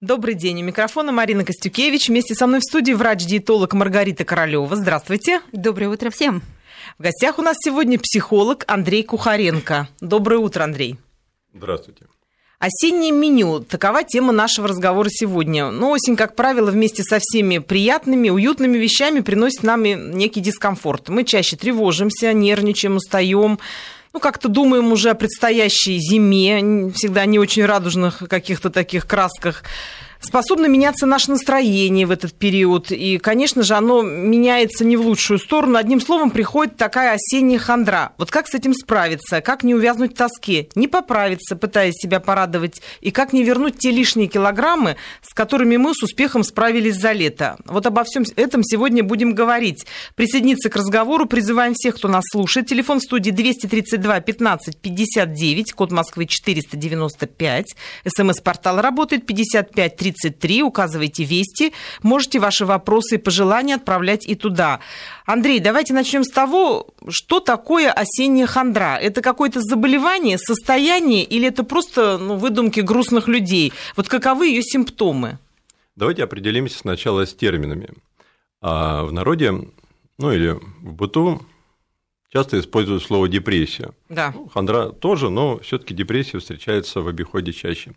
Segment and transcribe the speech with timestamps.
[0.00, 0.62] Добрый день.
[0.62, 2.08] У микрофона Марина Костюкевич.
[2.08, 4.74] Вместе со мной в студии врач-диетолог Маргарита Королева.
[4.74, 5.42] Здравствуйте.
[5.52, 6.40] Доброе утро всем.
[6.98, 9.88] В гостях у нас сегодня психолог Андрей Кухаренко.
[10.00, 10.96] Доброе утро, Андрей.
[11.52, 12.06] Здравствуйте.
[12.58, 15.70] Осеннее меню– такова тема нашего разговора сегодня.
[15.70, 21.10] Но осень, как правило, вместе со всеми приятными, уютными вещами приносит нам и некий дискомфорт.
[21.10, 23.58] Мы чаще тревожимся, нервничаем, устаем,
[24.12, 29.62] ну, как-то думаем уже о предстоящей зиме, всегда не очень радужных каких-то таких красках
[30.20, 32.92] способно меняться наше настроение в этот период.
[32.92, 35.76] И, конечно же, оно меняется не в лучшую сторону.
[35.76, 38.12] Одним словом, приходит такая осенняя хандра.
[38.18, 39.40] Вот как с этим справиться?
[39.40, 40.68] Как не увязнуть в тоске?
[40.74, 42.82] Не поправиться, пытаясь себя порадовать?
[43.00, 47.56] И как не вернуть те лишние килограммы, с которыми мы с успехом справились за лето?
[47.64, 49.86] Вот обо всем этом сегодня будем говорить.
[50.14, 52.68] Присоединиться к разговору призываем всех, кто нас слушает.
[52.68, 57.76] Телефон в студии 232 15 59, код Москвы 495.
[58.06, 61.72] СМС-портал работает 55 30 33, указывайте «Вести».
[62.02, 64.80] Можете ваши вопросы и пожелания отправлять и туда.
[65.24, 68.98] Андрей, давайте начнем с того, что такое осенняя хандра.
[69.00, 73.72] Это какое-то заболевание, состояние или это просто ну, выдумки грустных людей?
[73.96, 75.38] Вот каковы ее симптомы?
[75.96, 77.90] Давайте определимся сначала с терминами.
[78.60, 79.52] А в народе,
[80.18, 81.42] ну или в быту,
[82.32, 83.90] часто используют слово депрессия.
[84.08, 84.32] Да.
[84.34, 87.92] Ну, хандра тоже, но все-таки депрессия встречается в обиходе чаще.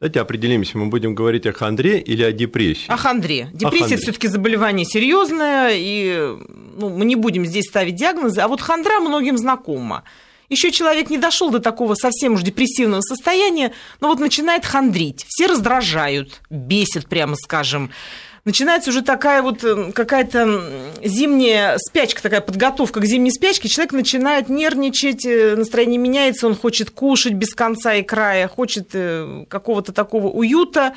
[0.00, 2.84] Давайте определимся, мы будем говорить о хандре или о депрессии.
[2.86, 3.48] О хандре.
[3.52, 6.36] Депрессия все-таки заболевание серьезное, и
[6.76, 10.04] ну, мы не будем здесь ставить диагнозы, а вот хандра многим знакома.
[10.48, 15.24] Еще человек не дошел до такого совсем уж депрессивного состояния, но вот начинает хандрить.
[15.28, 17.90] Все раздражают, бесит, прямо скажем
[18.48, 20.62] начинается уже такая вот э, какая-то
[21.04, 23.68] зимняя спячка, такая подготовка к зимней спячке.
[23.68, 29.44] Человек начинает нервничать, э, настроение меняется, он хочет кушать без конца и края, хочет э,
[29.48, 30.94] какого-то такого уюта.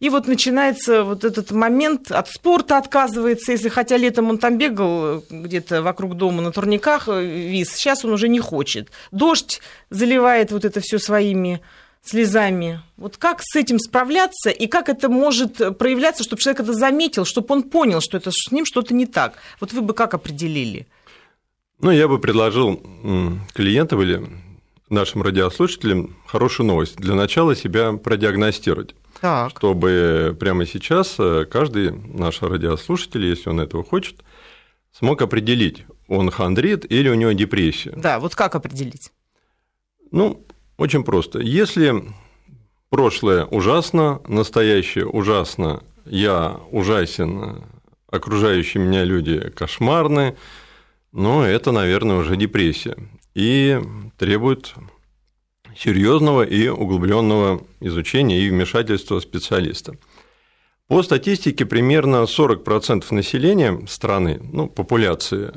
[0.00, 5.22] И вот начинается вот этот момент, от спорта отказывается, если хотя летом он там бегал
[5.30, 8.88] где-то вокруг дома на турниках, вис, сейчас он уже не хочет.
[9.12, 11.60] Дождь заливает вот это все своими
[12.04, 12.80] слезами.
[12.96, 17.46] Вот как с этим справляться и как это может проявляться, чтобы человек это заметил, чтобы
[17.50, 19.34] он понял, что это с ним что-то не так?
[19.60, 20.86] Вот вы бы как определили?
[21.80, 22.80] Ну, я бы предложил
[23.52, 24.26] клиентам или
[24.88, 26.96] нашим радиослушателям хорошую новость.
[26.96, 28.94] Для начала себя продиагностировать.
[29.20, 29.50] Так.
[29.50, 34.16] Чтобы прямо сейчас э, каждый наш радиослушатель, если он этого хочет,
[34.92, 37.92] смог определить, он хандрит или у него депрессия.
[37.96, 39.12] Да, вот как определить?
[40.10, 40.44] Ну,
[40.76, 41.40] очень просто.
[41.40, 42.02] Если
[42.90, 47.64] прошлое ужасно, настоящее ужасно, я ужасен,
[48.10, 50.36] окружающие меня люди кошмарны,
[51.12, 52.96] но это, наверное, уже депрессия.
[53.34, 53.80] И
[54.18, 54.74] требует
[55.76, 59.96] серьезного и углубленного изучения и вмешательства специалиста.
[60.86, 65.52] По статистике, примерно 40% населения страны, ну, популяции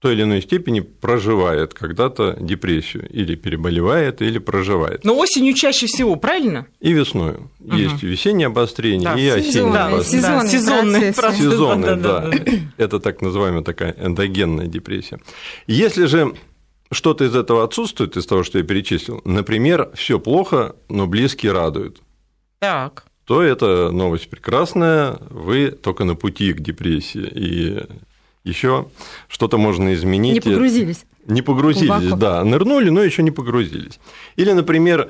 [0.00, 5.04] той или иной степени проживает когда-то депрессию, или переболевает, или проживает.
[5.04, 6.66] Но осенью чаще всего, правильно?
[6.80, 7.36] И весной.
[7.60, 7.76] Угу.
[7.76, 10.48] Есть весеннее обострение да, и осеннее да, обострение.
[10.48, 12.52] Сезонные, да, сезонные, да, да, да.
[12.78, 15.20] Это так называемая такая эндогенная депрессия.
[15.66, 16.34] Если же
[16.90, 22.00] что-то из этого отсутствует, из того, что я перечислил, например, все плохо, но близкие радуют.
[22.58, 27.80] Так то это новость прекрасная, вы только на пути к депрессии, и
[28.44, 28.88] еще
[29.28, 30.34] что-то можно изменить.
[30.44, 31.04] Не погрузились.
[31.26, 32.16] Не погрузились, Глубоко.
[32.16, 32.44] да.
[32.44, 34.00] Нырнули, но еще не погрузились.
[34.36, 35.08] Или, например,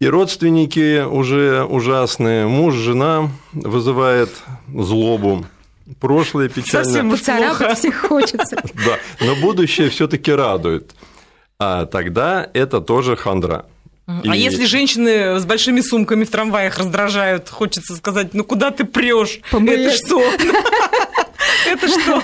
[0.00, 4.30] и родственники уже ужасные, муж, жена вызывает
[4.72, 5.44] злобу,
[5.98, 6.84] прошлое печально.
[6.84, 7.74] Совсем плохо.
[7.74, 8.56] всех хочется.
[8.86, 10.92] Да, но будущее все таки радует.
[11.58, 13.66] А тогда это тоже хандра.
[14.06, 14.38] А и...
[14.38, 19.40] если женщины с большими сумками в трамваях раздражают, хочется сказать, ну куда ты прешь?
[19.52, 20.22] Это что?
[21.66, 22.22] Это что?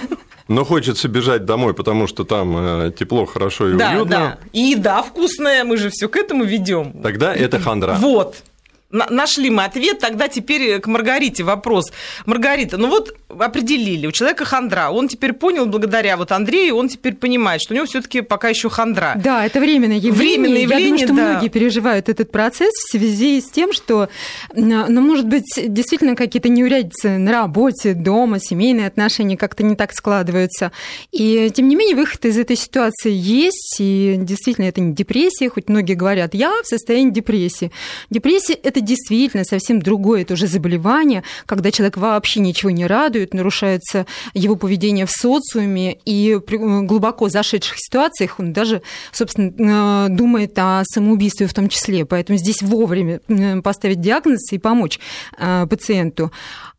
[0.48, 4.10] Но хочется бежать домой, потому что там э, тепло, хорошо и да, уютно.
[4.10, 4.38] Да.
[4.52, 7.02] И еда вкусная, мы же все к этому ведем.
[7.02, 7.96] Тогда это хандра.
[7.98, 8.42] Вот.
[8.90, 11.92] Нашли мы ответ, тогда теперь к Маргарите вопрос.
[12.24, 17.14] Маргарита, ну вот определили, у человека хандра, он теперь понял, благодаря вот Андрею, он теперь
[17.14, 19.14] понимает, что у него все таки пока еще хандра.
[19.22, 20.12] Да, это временное явление.
[20.12, 21.30] Временное явление, Я думаю, что да.
[21.32, 24.08] многие переживают этот процесс в связи с тем, что,
[24.54, 30.70] ну, может быть, действительно какие-то неурядицы на работе, дома, семейные отношения как-то не так складываются.
[31.10, 35.68] И, тем не менее, выход из этой ситуации есть, и действительно это не депрессия, хоть
[35.68, 37.72] многие говорят, я в состоянии депрессии.
[38.10, 44.56] Депрессия– это действительно совсем другое тоже заболевание, когда человек вообще ничего не радует, нарушается его
[44.56, 51.54] поведение в социуме, и при глубоко зашедших ситуациях он даже, собственно, думает о самоубийстве в
[51.54, 52.04] том числе.
[52.06, 53.20] Поэтому здесь вовремя
[53.62, 54.98] поставить диагноз и помочь
[55.38, 56.32] э, пациенту.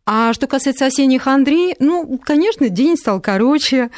[0.10, 3.89] А что касается осенних Андрей, ну, конечно, день стал короче,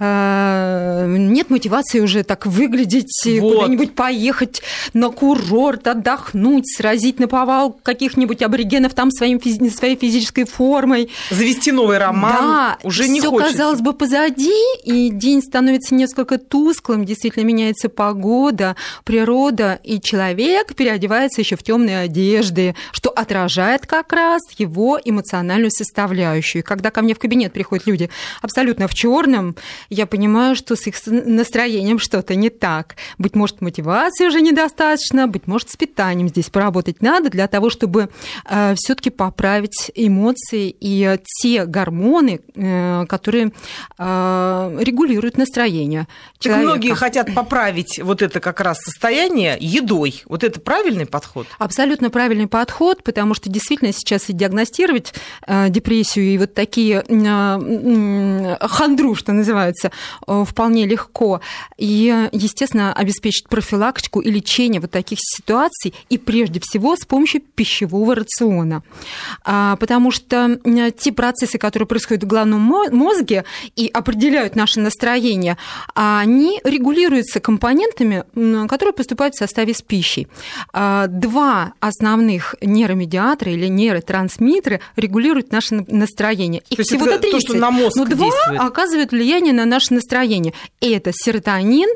[0.00, 3.54] нет мотивации уже так выглядеть, вот.
[3.54, 4.62] куда-нибудь поехать
[4.92, 9.40] на курорт, отдохнуть, сразить на повал каких-нибудь аборигенов там своим,
[9.70, 11.10] своей физической формой.
[11.30, 13.52] Завести новый роман да, уже не всё, хочется.
[13.52, 14.54] казалось бы, позади,
[14.84, 21.98] и день становится несколько тусклым, действительно меняется погода, природа, и человек переодевается еще в темные
[21.98, 26.62] одежды, что отражает как раз его эмоциональную составляющую.
[26.62, 28.10] когда ко мне в кабинет приходят люди
[28.42, 29.56] абсолютно в черном,
[29.90, 32.96] я понимаю, что с их настроением что-то не так.
[33.18, 38.08] Быть может, мотивации уже недостаточно, быть может, с питанием здесь поработать надо для того, чтобы
[38.48, 43.52] э, все-таки поправить эмоции и те гормоны, э, которые
[43.98, 46.06] э, регулируют настроение.
[46.40, 50.22] Так многие хотят поправить вот это как раз состояние едой.
[50.26, 51.46] Вот это правильный подход?
[51.58, 55.14] Абсолютно правильный подход, потому что действительно сейчас и диагностировать
[55.46, 61.40] Э, депрессию и вот такие э, хандру, что называется, э, вполне легко.
[61.76, 68.14] И, естественно, обеспечить профилактику и лечение вот таких ситуаций, и прежде всего с помощью пищевого
[68.14, 68.82] рациона.
[69.44, 70.58] А, потому что
[70.98, 73.44] те процессы, которые происходят в головном мозге
[73.76, 75.56] и определяют наше настроение,
[75.94, 78.24] они регулируются компонентами,
[78.66, 80.28] которые поступают в составе с пищей.
[80.72, 86.62] А, два основных нейромедиатора или нейротрансмиттеры регулируют наше настроение.
[86.70, 88.60] Их всего-то 30, то, что на мозг но два действует.
[88.60, 90.52] оказывают влияние на наше настроение.
[90.80, 91.88] Это серотонин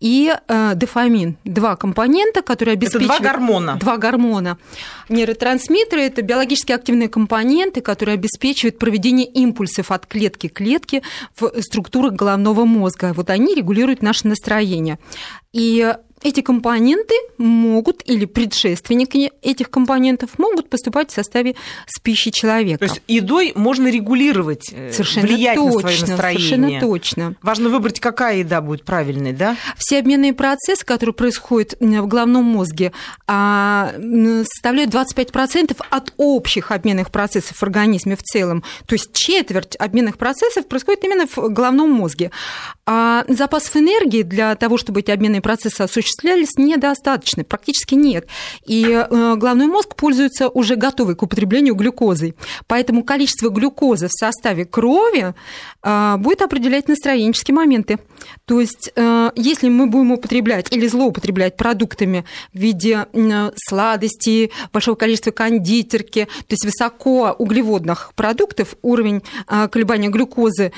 [0.00, 1.36] и э, дофамин.
[1.44, 3.10] Два компонента, которые обеспечивают...
[3.10, 3.76] Это два гормона.
[3.76, 4.58] Два гормона.
[5.08, 11.02] Нейротрансмиттеры– это биологически активные компоненты, которые обеспечивают проведение импульсов от клетки к клетке
[11.38, 13.12] в структурах головного мозга.
[13.14, 14.98] Вот они регулируют наше настроение.
[15.52, 21.54] И эти компоненты могут, или предшественники этих компонентов могут поступать в составе
[21.86, 22.78] с пищей человека.
[22.78, 26.48] То есть едой можно регулировать, э, совершенно влиять точно, на свое настроение.
[26.48, 27.34] Совершенно точно.
[27.42, 29.56] Важно выбрать, какая еда будет правильной, да?
[29.76, 32.92] Все обменные процессы, которые происходят в головном мозге,
[33.26, 33.94] а,
[34.50, 38.64] составляют 25% от общих обменных процессов в организме в целом.
[38.86, 42.30] То есть четверть обменных процессов происходит именно в головном мозге.
[42.86, 48.28] А запасов энергии для того, чтобы эти обменные процессы осуществлять, осуществлялись недостаточно, практически нет.
[48.64, 52.34] И э, головной мозг пользуется уже готовой к употреблению глюкозой.
[52.66, 55.34] Поэтому количество глюкозы в составе крови
[55.82, 57.98] э, будет определять настроенческие моменты.
[58.44, 63.06] То есть, э, если мы будем употреблять или злоупотреблять продуктами в виде
[63.68, 69.22] сладостей, большого количества кондитерки, то есть высоко углеводных продуктов, уровень
[69.70, 70.72] колебания глюкозы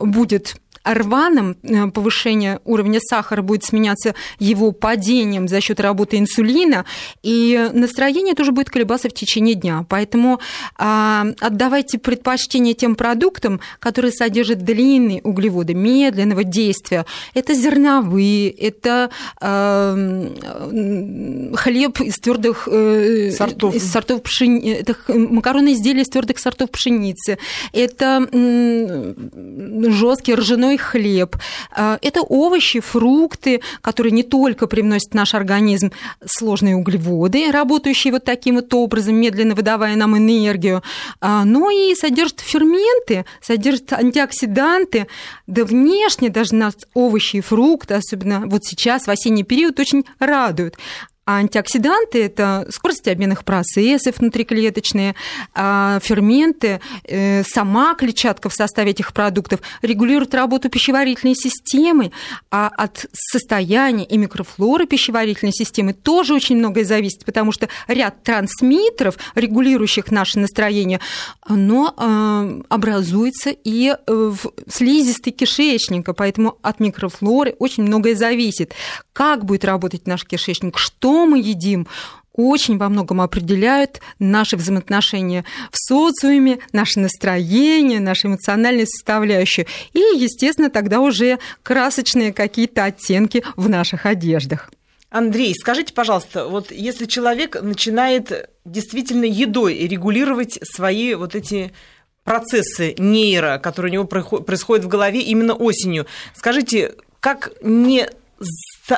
[0.00, 6.84] будет рваным, э, повышение уровня сахара будет сменяться его падением за счет работы инсулина,
[7.22, 9.84] и настроение тоже будет колебаться в течение дня.
[9.88, 10.40] Поэтому
[10.76, 17.06] а, отдавайте предпочтение тем продуктам, которые содержат длинные углеводы, медленного действия.
[17.34, 19.10] Это зерновые, это
[19.40, 19.94] а,
[21.54, 24.70] хлеб из твердых э, сортов, из сортов пшени...
[24.72, 27.38] это макаронные изделия из твердых сортов пшеницы,
[27.72, 28.26] это
[29.90, 31.36] жесткий ржаной хлеб.
[31.74, 35.92] А, это овощи, фрукты, которые не только привносят в наш организм
[36.24, 40.82] сложные углеводы, работающие вот таким вот образом, медленно выдавая нам энергию,
[41.20, 45.06] а, но и содержат ферменты, содержат антиоксиданты.
[45.46, 50.76] Да внешне даже нас овощи и фрукты, особенно вот сейчас, в осенний период, очень радуют.
[51.28, 55.14] А антиоксиданты– это скорость обменных процессов внутриклеточные,
[55.54, 62.12] а ферменты, э, сама клетчатка в составе этих продуктов регулирует работу пищеварительной системы,
[62.50, 69.18] а от состояния и микрофлоры пищеварительной системы тоже очень многое зависит, потому что ряд трансмиттеров,
[69.34, 70.98] регулирующих наше настроение,
[71.42, 78.72] оно э, образуется и в слизистой кишечника, поэтому от микрофлоры очень многое зависит.
[79.12, 81.86] Как будет работать наш кишечник, что мы едим,
[82.38, 89.66] очень во многом определяют наши взаимоотношения в социуме, наше настроение, нашу эмоциональную составляющую.
[89.92, 94.70] И, естественно, тогда уже красочные какие-то оттенки в наших одеждах.
[95.10, 101.72] Андрей, скажите, пожалуйста, вот если человек начинает действительно едой регулировать свои вот эти
[102.24, 106.06] процессы нейро, которые у него происходят в голове именно осенью,
[106.36, 108.08] скажите, как не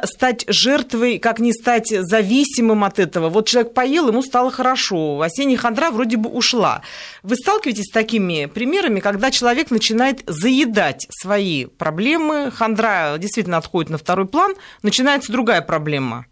[0.05, 3.29] стать жертвой, как не стать зависимым от этого.
[3.29, 6.83] Вот человек поел, ему стало хорошо, осенняя хандра вроде бы ушла.
[7.23, 13.99] Вы сталкиваетесь с такими примерами, когда человек начинает заедать свои проблемы, хандра действительно отходит на
[13.99, 16.27] второй план, начинается другая проблема.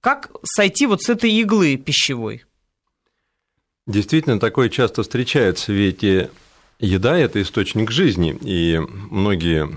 [0.00, 2.44] Как сойти вот с этой иглы пищевой?
[3.86, 6.02] Действительно, такое часто встречается, ведь
[6.78, 9.68] еда– это источник жизни, и многие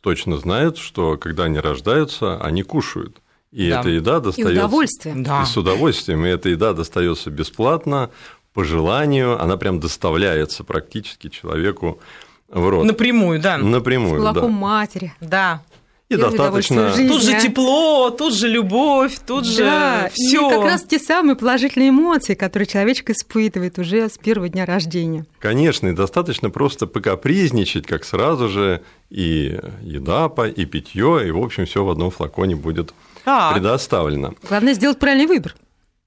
[0.00, 3.18] точно знают, что когда они рождаются, они кушают.
[3.52, 3.80] И да.
[3.80, 4.52] эта еда достается...
[4.52, 5.14] И удовольствие.
[5.16, 5.42] Да.
[5.42, 6.24] И с удовольствием.
[6.24, 8.10] И эта еда достается бесплатно,
[8.52, 12.00] по желанию, она прям доставляется практически человеку
[12.48, 12.84] в рот.
[12.84, 13.58] Напрямую, да.
[13.58, 14.58] Напрямую, С молоком да.
[14.58, 15.14] матери.
[15.20, 15.62] Да.
[16.10, 16.90] И достаточно.
[16.90, 17.40] Жизни, тут же а?
[17.40, 20.48] тепло, тут же любовь, тут да, же все.
[20.48, 25.24] И как раз те самые положительные эмоции, которые человечек испытывает уже с первого дня рождения.
[25.38, 31.64] Конечно, и достаточно просто покапризничать, как сразу же и еда, и питье, и в общем
[31.64, 32.92] все в одном флаконе будет
[33.24, 33.54] так.
[33.54, 34.34] предоставлено.
[34.48, 35.54] Главное сделать правильный выбор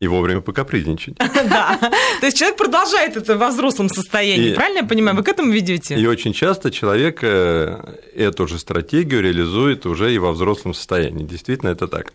[0.03, 1.17] и вовремя покапризничать.
[1.49, 1.77] Да.
[2.19, 5.15] То есть человек продолжает это во взрослом состоянии, правильно я понимаю?
[5.17, 5.95] Вы к этому ведете?
[5.95, 11.23] И очень часто человек э, эту же стратегию реализует уже и во взрослом состоянии.
[11.23, 12.13] Действительно, это так.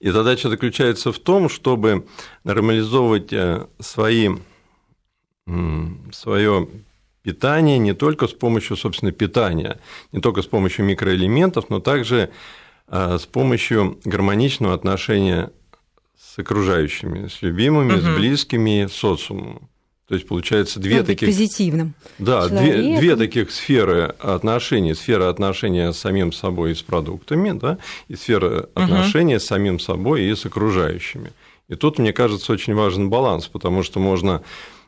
[0.00, 2.06] И задача заключается в том, чтобы
[2.44, 4.30] нормализовывать э, свои,
[6.12, 6.68] свое
[7.22, 9.78] питание не только с помощью, собственно, питания,
[10.12, 12.30] не только с помощью микроэлементов, но также
[12.88, 15.50] э, с помощью гармоничного отношения
[16.34, 18.00] с окружающими, с любимыми, угу.
[18.00, 19.68] с близкими, с социумом.
[20.06, 21.94] То есть получается две таких позитивным.
[22.18, 27.78] Да, две, две таких сферы отношений: сфера отношения с самим собой и с продуктами, да,
[28.08, 28.68] и сфера угу.
[28.74, 31.32] отношения с самим собой и с окружающими.
[31.68, 34.42] И тут, мне кажется, очень важен баланс, потому что можно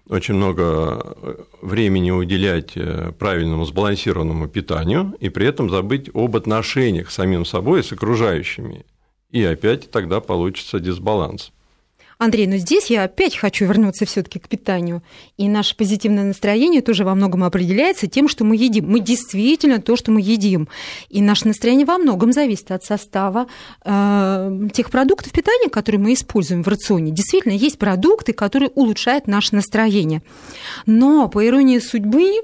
[0.08, 1.16] очень много
[1.60, 7.80] времени уделять э, правильному сбалансированному питанию и при этом забыть об отношениях с самим собой
[7.80, 8.84] и с окружающими
[9.32, 11.50] и опять тогда получится дисбаланс.
[12.18, 15.02] Андрей, но здесь я опять хочу вернуться все-таки к питанию.
[15.38, 18.88] И наше позитивное настроение тоже во многом определяется тем, что мы едим.
[18.88, 20.68] Мы действительно то, что мы едим.
[21.08, 23.48] И наше настроение во многом зависит от состава
[23.84, 27.10] э, тех продуктов питания, которые мы используем в рационе.
[27.10, 30.22] Действительно, есть продукты, которые улучшают наше настроение.
[30.86, 32.34] Но, по иронии судьбы,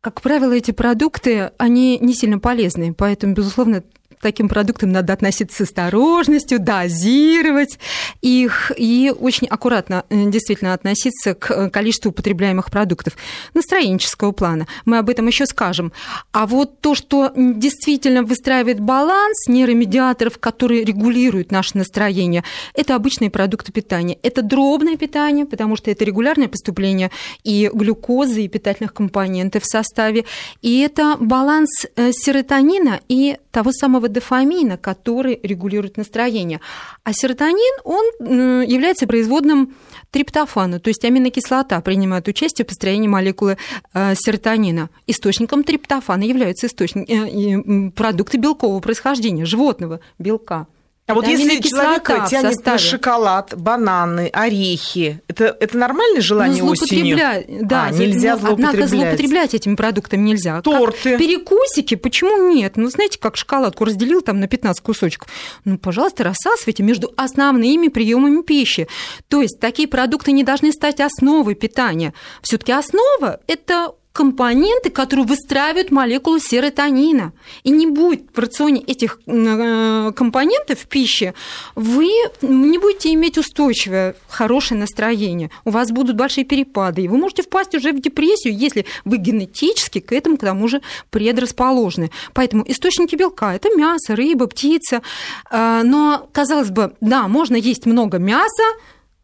[0.00, 2.92] как правило, эти продукты, они не сильно полезны.
[2.92, 3.84] Поэтому, безусловно,
[4.22, 7.78] таким продуктам надо относиться с осторожностью, дозировать
[8.22, 13.16] их и очень аккуратно э, действительно относиться к э, количеству употребляемых продуктов
[13.52, 14.66] настроенческого плана.
[14.84, 15.92] Мы об этом еще скажем.
[16.32, 23.72] А вот то, что действительно выстраивает баланс нейромедиаторов, которые регулируют наше настроение, это обычные продукты
[23.72, 24.18] питания.
[24.22, 27.10] Это дробное питание, потому что это регулярное поступление
[27.42, 30.24] и глюкозы, и питательных компонентов в составе.
[30.60, 36.60] И это баланс э, серотонина и того самого дофамина, который регулирует настроение.
[37.04, 39.76] А серотонин, он является производным
[40.10, 43.58] триптофана, то есть аминокислота принимает участие в построении молекулы
[43.94, 44.90] э, серотонина.
[45.06, 50.66] Источником триптофана являются источник, э, продукты белкового происхождения, животного белка.
[51.06, 57.16] А вот если человек тянет на шоколад, бананы, орехи, это, это нормальное желание ну, осенью?
[57.16, 58.74] Да, а, нельзя злоупотреблять.
[58.74, 60.62] Однако злоупотреблять этими продуктами нельзя.
[60.62, 61.10] Торты.
[61.10, 62.76] Как перекусики, почему нет?
[62.76, 65.28] Ну, знаете, как шоколадку разделил там на 15 кусочков.
[65.64, 68.86] Ну, пожалуйста, рассасывайте между основными приемами пищи.
[69.28, 72.14] То есть такие продукты не должны стать основой питания.
[72.42, 77.32] все таки основа– это компоненты, которые выстраивают молекулу серотонина.
[77.62, 81.34] И не будет в рационе этих э, компонентов в пище,
[81.74, 82.10] вы
[82.42, 85.50] не будете иметь устойчивое, хорошее настроение.
[85.64, 90.00] У вас будут большие перепады, и вы можете впасть уже в депрессию, если вы генетически
[90.00, 92.10] к этому, к тому же, предрасположены.
[92.34, 95.02] Поэтому источники белка– это мясо, рыба, птица.
[95.50, 98.64] Э, но, казалось бы, да, можно есть много мяса,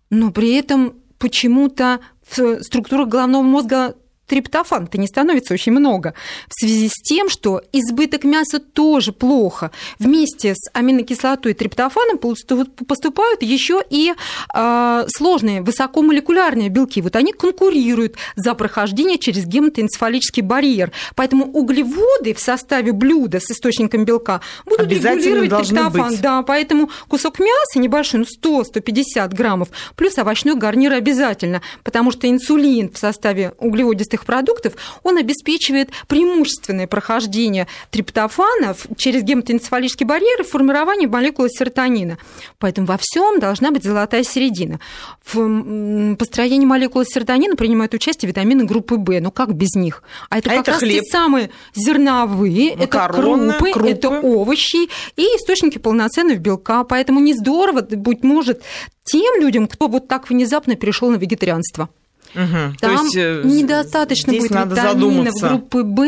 [0.08, 3.94] но при этом почему-то в структурах головного мозга
[4.28, 6.14] триптофана-то не становится очень много.
[6.48, 9.70] В связи с тем, что избыток мяса тоже плохо.
[9.98, 14.14] Вместе с аминокислотой и триптофаном поступают еще и
[14.54, 17.00] э, сложные высокомолекулярные белки.
[17.00, 20.92] Вот они конкурируют за прохождение через гематоэнцефалический барьер.
[21.16, 26.10] Поэтому углеводы в составе блюда с источником белка будут регулировать триптофан.
[26.10, 26.20] Быть.
[26.20, 32.90] Да, поэтому кусок мяса небольшой, ну 100-150 граммов, плюс овощной гарнир обязательно, потому что инсулин
[32.92, 41.08] в составе углеводистых этих продуктов, он обеспечивает преимущественное прохождение триптофана через гематоэнцефалический барьер и формирование
[41.08, 42.18] молекулы серотонина.
[42.58, 44.80] Поэтому во всем должна быть золотая середина.
[45.24, 49.20] В построении молекулы серотонина принимают участие витамины группы В.
[49.20, 50.02] Ну как без них?
[50.30, 51.02] А это а как это раз хлеб.
[51.02, 56.84] те самые зерновые, Макароны, это крупы, крупы, это овощи и источники полноценного белка.
[56.84, 58.62] Поэтому не здорово, быть может,
[59.04, 61.88] тем людям, кто вот так внезапно перешел на вегетарианство.
[62.34, 62.76] Угу.
[62.80, 66.06] Там есть, э, недостаточно будет витаминов группы В,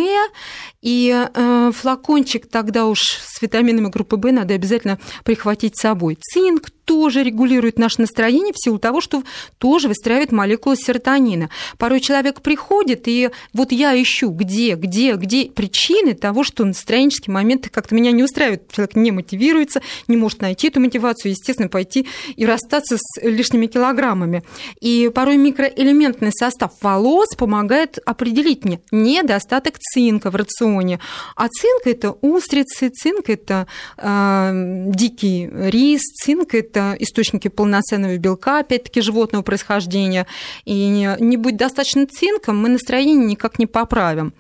[0.83, 6.19] и э, флакончик тогда уж с витаминами группы В надо обязательно прихватить с собой.
[6.21, 9.23] Цинк тоже регулирует наше настроение в силу того, что
[9.59, 11.49] тоже выстраивает молекулу серотонина.
[11.79, 17.71] Порой человек приходит, и вот я ищу, где, где, где причины того, что настроенческие моменты
[17.71, 18.73] как-то меня не устраивают.
[18.73, 24.43] Человек не мотивируется, не может найти эту мотивацию, естественно, пойти и расстаться с лишними килограммами.
[24.81, 30.99] И порой микроэлементный состав волос помогает определить мне недостаток цинка в рационе.
[31.37, 34.51] А цинк– это устрицы, цинк– это э,
[34.89, 40.27] дикий рис, цинк– это источники полноценного белка, опять-таки животного происхождения.
[40.65, 44.33] И не, не будет достаточно цинка, мы настроение никак не поправим.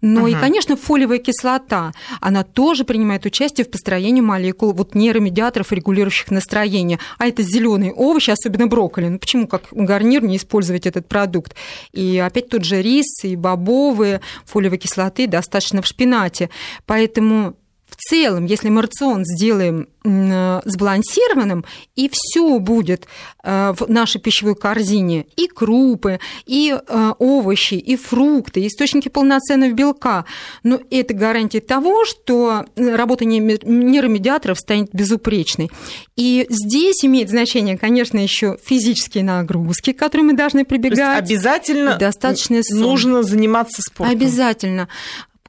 [0.00, 0.28] Но угу.
[0.28, 6.98] и, конечно, фолиевая кислота, она тоже принимает участие в построении молекул вот нейромедиаторов, регулирующих настроение.
[7.18, 9.08] А это зеленые овощи, особенно брокколи.
[9.08, 11.54] Ну почему как гарнир не использовать этот продукт?
[11.92, 16.50] И опять тот же рис и бобовые, фолиевой кислоты достаточно в шпинате.
[16.84, 17.56] Поэтому
[17.96, 21.64] в целом, если мы рацион сделаем Э, сбалансированным,
[21.96, 23.08] и все будет
[23.42, 25.26] э, в нашей пищевой корзине.
[25.36, 30.24] И крупы, и э, овощи, и фрукты, и источники полноценного белка.
[30.62, 35.70] Но это гарантия того, что работа нейромедиаторов станет безупречной.
[36.14, 41.18] И здесь имеет значение, конечно, еще физические нагрузки, к которым мы должны прибегать.
[41.18, 44.14] обязательно достаточно нужно заниматься спортом.
[44.14, 44.88] Обязательно.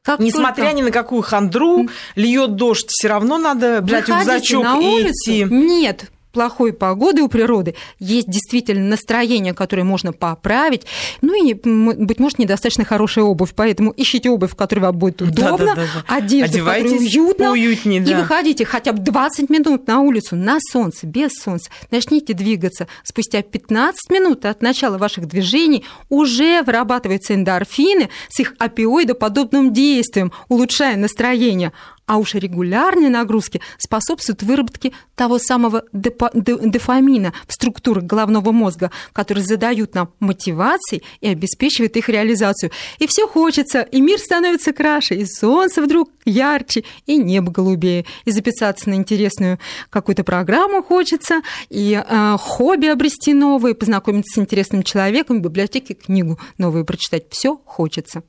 [0.08, 0.78] Как Несмотря только...
[0.78, 5.32] ни на какую хандру, льет дождь, все равно надо брать Выходите рюкзачок на улицу?
[5.32, 5.44] и идти.
[5.54, 6.06] Нет,
[6.38, 10.84] плохой погоды у природы, есть действительно настроение, которое можно поправить,
[11.22, 15.65] ну и, быть может, недостаточно хорошая обувь, поэтому ищите обувь, в которой вам будет удобно,
[15.65, 20.01] да, да, да, одежду, в которой уютно, уютнее, и выходите хотя бы 20 минут на
[20.01, 22.88] улицу, на солнце, без солнца, начните двигаться.
[23.03, 25.86] Спустя 15 минут от начала ваших движений.
[26.10, 31.74] Уже вырабатываются эндорфины с их опиоидоподобным действием, улучшая настроение
[32.08, 39.94] а уж регулярные нагрузки способствуют выработке того самого дофамина в структурах головного мозга, которые задают
[39.94, 42.72] нам мотивации и обеспечивают их реализацию.
[42.98, 48.32] И все хочется, и мир становится краше, и солнце вдруг ярче, и небо голубее, и
[48.32, 55.39] записаться на интересную какую-то программу хочется, и э, хобби обрести новые, познакомиться с интересным человеком,
[55.39, 57.26] в библиотеке книгу новую прочитать.
[57.30, 58.24] Все хочется.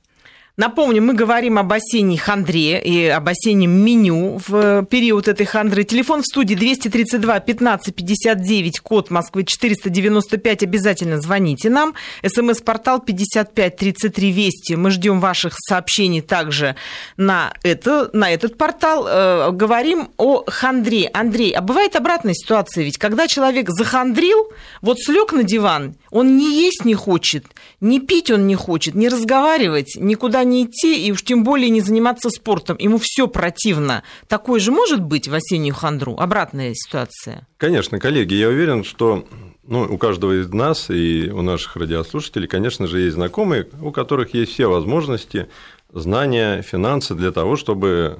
[0.58, 5.84] Напомню, мы говорим об осенней хандре и об осеннем меню в период этой хандры.
[5.84, 10.64] Телефон в студии 232 15 59, код Москвы 495.
[10.64, 11.94] Обязательно звоните нам.
[12.26, 14.74] СМС-портал 55 33 Вести.
[14.74, 16.74] Мы ждем ваших сообщений также
[17.16, 19.06] на, это, на этот портал.
[19.06, 21.08] Э, говорим о хандре.
[21.14, 24.50] Андрей, а бывает обратная ситуация ведь, когда человек захандрил,
[24.82, 27.44] вот слег на диван, он не есть не хочет,
[27.80, 31.80] не пить он не хочет, не разговаривать, никуда не идти и уж тем более не
[31.80, 32.76] заниматься спортом.
[32.78, 34.02] Ему все противно.
[34.26, 36.16] Такое же может быть в осеннюю хандру?
[36.18, 37.46] Обратная ситуация.
[37.56, 39.26] Конечно, коллеги, я уверен, что
[39.66, 44.34] ну, у каждого из нас и у наших радиослушателей, конечно же, есть знакомые, у которых
[44.34, 45.48] есть все возможности,
[45.92, 48.18] знания, финансы для того, чтобы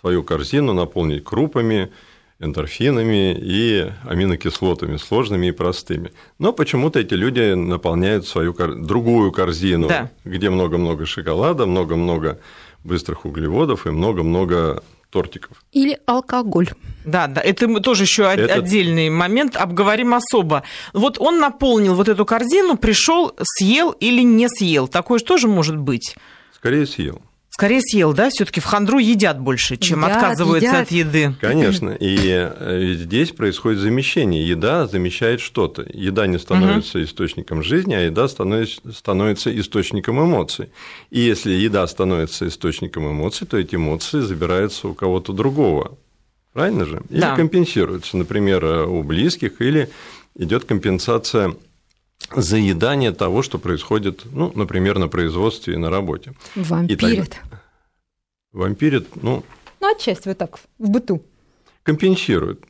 [0.00, 1.92] свою корзину наполнить крупами,
[2.40, 6.10] эндорфинами и аминокислотами, сложными и простыми.
[6.38, 10.10] Но почему-то эти люди наполняют свою другую корзину, да.
[10.24, 12.40] где много-много шоколада, много-много
[12.82, 15.62] быстрых углеводов и много-много тортиков.
[15.72, 16.70] Или алкоголь.
[17.04, 18.54] Да, да, это мы тоже еще это...
[18.54, 20.62] отдельный момент, обговорим особо.
[20.94, 24.88] Вот он наполнил вот эту корзину, пришел, съел или не съел.
[24.88, 26.16] Такое же тоже может быть.
[26.54, 27.20] Скорее съел.
[27.50, 28.30] Скорее съел, да?
[28.30, 30.82] Все-таки в хандру едят больше, чем едят, отказываются едят.
[30.82, 31.34] от еды.
[31.40, 31.90] Конечно.
[31.90, 34.46] И э, здесь происходит замещение.
[34.46, 35.84] Еда замещает что-то.
[35.92, 37.04] Еда не становится угу.
[37.04, 40.68] источником жизни, а еда становится, становится источником эмоций.
[41.10, 45.98] И если еда становится источником эмоций, то эти эмоции забираются у кого-то другого.
[46.52, 47.02] Правильно же?
[47.10, 47.34] Или да.
[47.34, 49.90] компенсируются, например, у близких, или
[50.36, 51.54] идет компенсация
[52.34, 56.34] заедание того, что происходит, ну, например, на производстве и на работе.
[56.54, 57.38] Вампирит.
[57.40, 57.62] Тогда...
[58.52, 59.44] Вампирит, ну...
[59.80, 61.22] Ну, отчасти вот так, в быту.
[61.82, 62.64] Компенсирует.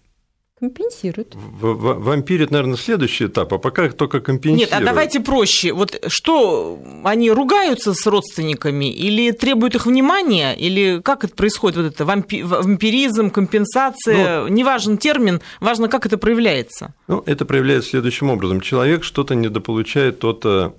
[0.61, 1.35] Компенсирует.
[1.61, 4.71] Вампирит, наверное, следующий этап, а пока только компенсирует.
[4.71, 5.73] Нет, а давайте проще.
[5.73, 11.87] Вот что, они ругаются с родственниками или требуют их внимания, или как это происходит, вот
[11.87, 16.93] это вампи- вампиризм, компенсация, ну, неважен термин, важно, как это проявляется.
[17.09, 18.61] Ну, это проявляется следующим образом.
[18.61, 20.73] Человек что-то недополучает от э,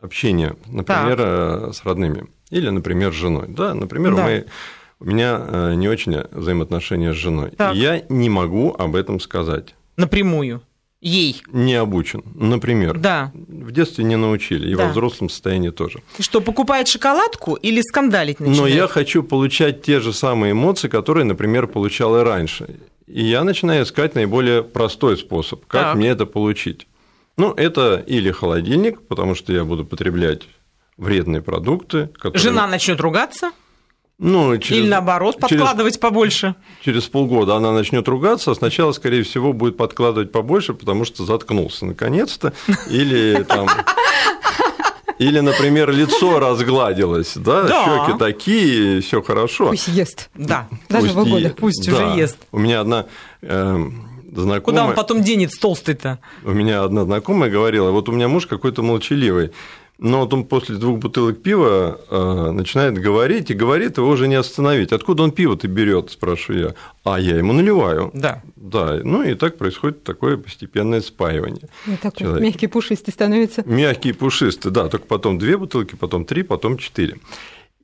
[0.00, 1.68] общения, например, так.
[1.68, 3.46] Э, с родными, или, например, с женой.
[3.48, 4.24] Да, например, да.
[4.24, 4.46] мы
[5.02, 7.50] у меня э, не очень взаимоотношения с женой.
[7.50, 7.74] Так.
[7.74, 9.74] Я не могу об этом сказать.
[9.96, 10.62] Напрямую.
[11.00, 11.42] Ей.
[11.48, 12.96] Не обучен, например.
[12.98, 13.32] Да.
[13.34, 14.84] В детстве не научили, и да.
[14.84, 16.00] во взрослом состоянии тоже.
[16.20, 18.60] Что, покупает шоколадку или скандалить начинает?
[18.60, 22.76] Но я хочу получать те же самые эмоции, которые, например, получал и раньше.
[23.08, 25.96] И я начинаю искать наиболее простой способ, как так.
[25.96, 26.86] мне это получить.
[27.36, 30.42] Ну, это или холодильник, потому что я буду потреблять
[30.96, 32.10] вредные продукты.
[32.14, 32.40] Которые...
[32.40, 33.50] Жена начнет ругаться?
[34.24, 36.54] Ну, через, Или наоборот, подкладывать через, побольше.
[36.84, 41.86] Через полгода она начнет ругаться, а сначала, скорее всего, будет подкладывать побольше, потому что заткнулся
[41.86, 42.52] наконец-то.
[42.88, 43.66] Или там.
[45.18, 47.84] Или, например, лицо разгладилось, да, да.
[48.06, 49.70] щеки такие, все хорошо.
[49.70, 50.30] Пусть ест.
[50.34, 51.52] Да, даже в года.
[51.56, 51.92] Пусть да.
[51.92, 52.38] уже ест.
[52.52, 53.06] У меня одна
[53.40, 53.76] э,
[54.32, 54.60] знакомая...
[54.60, 56.20] Куда он потом денет толстый-то?
[56.44, 59.50] У меня одна знакомая говорила, вот у меня муж какой-то молчаливый.
[60.02, 64.34] Но вот он после двух бутылок пива э, начинает говорить, и говорит, его уже не
[64.34, 64.92] остановить.
[64.92, 66.74] Откуда он пиво-то берет, спрашиваю я.
[67.04, 68.10] А я ему наливаю.
[68.12, 68.42] Да.
[68.56, 71.68] Да, ну и так происходит такое постепенное спаивание.
[71.86, 72.44] И такой человека.
[72.44, 73.62] мягкий пушистый становится.
[73.64, 77.18] Мягкий пушистый, да, только потом две бутылки, потом три, потом четыре.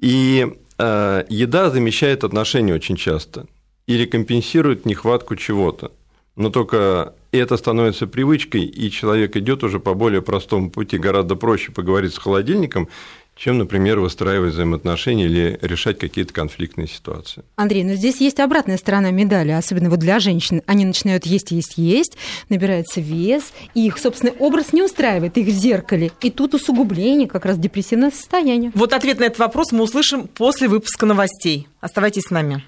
[0.01, 0.45] И
[0.77, 3.47] э, еда замещает отношения очень часто
[3.87, 5.93] или компенсирует нехватку чего-то.
[6.39, 10.97] Но только это становится привычкой, и человек идет уже по более простому пути.
[10.97, 12.89] Гораздо проще поговорить с холодильником,
[13.35, 17.43] чем, например, выстраивать взаимоотношения или решать какие-то конфликтные ситуации.
[17.57, 20.63] Андрей, но здесь есть обратная сторона медали, особенно вот для женщин.
[20.67, 22.17] Они начинают есть, есть, есть,
[22.49, 26.13] набирается вес, и их собственный образ не устраивает их в зеркале.
[26.21, 28.71] И тут усугубление как раз депрессивное состояние.
[28.77, 31.67] Вот ответ на этот вопрос мы услышим после выпуска новостей.
[31.81, 32.63] Оставайтесь с нами.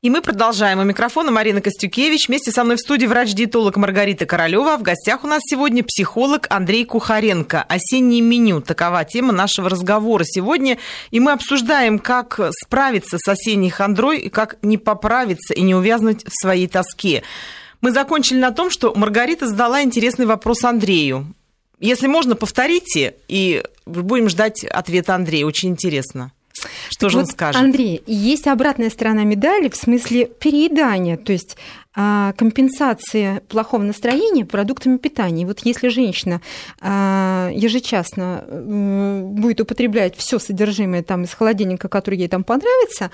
[0.00, 0.78] И мы продолжаем.
[0.78, 2.28] У микрофона Марина Костюкевич.
[2.28, 4.76] Вместе со мной в студии врач-диетолог Маргарита Королева.
[4.76, 7.64] В гостях у нас сегодня психолог Андрей Кухаренко.
[7.64, 8.60] Осеннее меню.
[8.60, 10.78] Такова тема нашего разговора сегодня.
[11.10, 16.24] И мы обсуждаем, как справиться с осенней хандрой и как не поправиться и не увязнуть
[16.24, 17.24] в своей тоске.
[17.80, 21.34] Мы закончили на том, что Маргарита задала интересный вопрос Андрею.
[21.80, 25.44] Если можно, повторите, и будем ждать ответа Андрея.
[25.44, 26.30] Очень интересно.
[26.88, 27.60] Что так же вот, он скажет?
[27.60, 31.16] Андрей, есть обратная сторона медали в смысле переедания.
[31.16, 31.56] То есть
[31.94, 35.46] компенсации плохого настроения продуктами питания.
[35.46, 36.40] вот если женщина
[36.80, 43.10] а, ежечасно будет употреблять все содержимое там из холодильника, которое ей там понравится,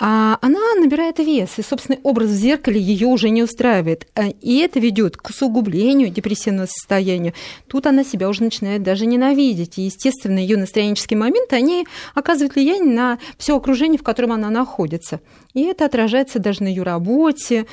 [0.00, 4.08] а, она набирает вес, и собственный образ в зеркале ее уже не устраивает.
[4.40, 7.34] И это ведет к усугублению депрессивного состояния.
[7.68, 9.78] Тут она себя уже начинает даже ненавидеть.
[9.78, 15.20] И, естественно, ее настроенческие моменты, они оказывают влияние на все окружение, в котором она находится.
[15.54, 17.66] И это отражается даже на ее работе,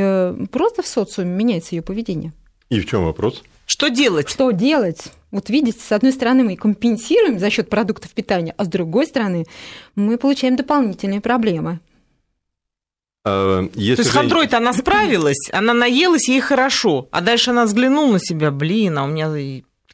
[0.00, 2.32] э, просто в социуме меняется ее поведение.
[2.68, 3.42] И в чем вопрос?
[3.66, 4.28] Что делать?
[4.28, 5.12] Что делать?
[5.30, 9.44] Вот видите, с одной стороны мы компенсируем за счет продуктов питания, а с другой стороны
[9.94, 11.80] мы получаем дополнительные проблемы.
[13.24, 18.12] А, если То есть хандрой-то она справилась, она наелась, ей хорошо, а дальше она взглянула
[18.12, 19.28] на себя, блин, а у меня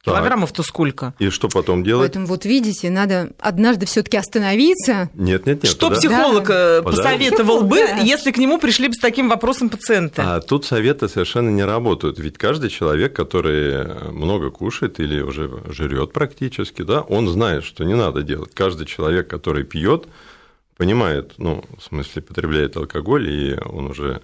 [0.04, 1.14] Килограммов-то сколько?
[1.20, 2.08] И что потом делать?
[2.08, 5.10] Поэтому вот видите, надо однажды все-таки остановиться.
[5.14, 5.66] Нет, нет, нет.
[5.66, 6.00] Что туда...
[6.00, 6.78] психолог да.
[6.78, 7.98] Э, посоветовал бы, да.
[7.98, 10.20] если к нему пришли бы с таким вопросом пациенты?
[10.22, 12.18] А тут советы совершенно не работают.
[12.18, 17.94] Ведь каждый человек, который много кушает или уже жрет практически, да, он знает, что не
[17.94, 18.50] надо делать.
[18.54, 20.08] Каждый человек, который пьет,
[20.76, 24.20] понимает, ну, в смысле, потребляет алкоголь, и он уже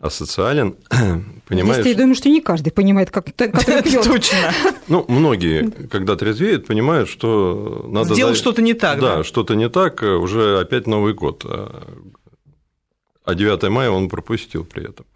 [0.00, 0.76] асоциален,
[1.48, 1.82] понимаешь...
[1.82, 4.02] Здесь я думаю, что не каждый понимает, как который пьет.
[4.02, 4.52] Точно.
[4.88, 8.14] Ну, многие, когда трезвеют, понимают, что надо...
[8.14, 9.16] Сделать что-то не так, да?
[9.16, 11.44] Да, что-то не так, уже опять Новый год.
[11.46, 15.06] А 9 мая он пропустил при этом.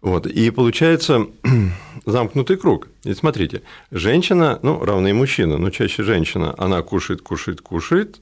[0.00, 0.26] Вот.
[0.26, 1.26] И получается
[2.06, 2.88] замкнутый круг.
[3.04, 8.20] И смотрите, женщина, ну, равно и мужчина, но чаще женщина, она кушает, кушает, кушает,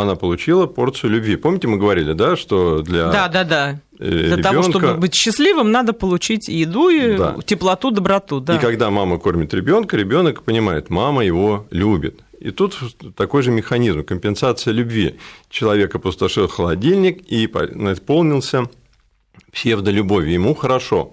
[0.00, 1.36] она получила порцию любви.
[1.36, 3.80] Помните, мы говорили, да, что для да, да, да.
[3.98, 4.42] Для ребенка...
[4.42, 7.36] того, чтобы быть счастливым, надо получить еду и да.
[7.44, 8.40] теплоту, доброту.
[8.40, 8.56] Да.
[8.56, 12.20] И когда мама кормит ребенка, ребенок понимает, мама его любит.
[12.38, 12.78] И тут
[13.14, 15.16] такой же механизм компенсация любви.
[15.50, 18.70] Человек опустошил холодильник и наполнился
[19.52, 20.32] псевдолюбовью.
[20.32, 21.12] Ему хорошо.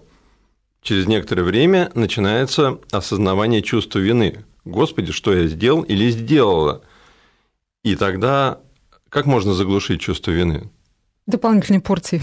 [0.82, 4.46] Через некоторое время начинается осознавание чувства вины.
[4.64, 6.84] Господи, что я сделал или сделала?
[7.84, 8.60] И тогда
[9.10, 10.70] как можно заглушить чувство вины?
[11.28, 12.22] дополнительной порции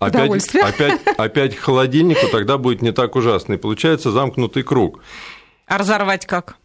[0.00, 0.62] опять, удовольствия.
[0.62, 3.54] Опять, опять к холодильнику, тогда будет не так ужасно.
[3.54, 5.02] И получается замкнутый круг.
[5.66, 6.56] А разорвать как?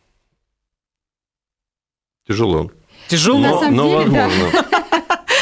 [2.28, 2.72] Тяжело.
[3.08, 4.52] Тяжело, но, на но деле, возможно.
[4.52, 4.65] Да.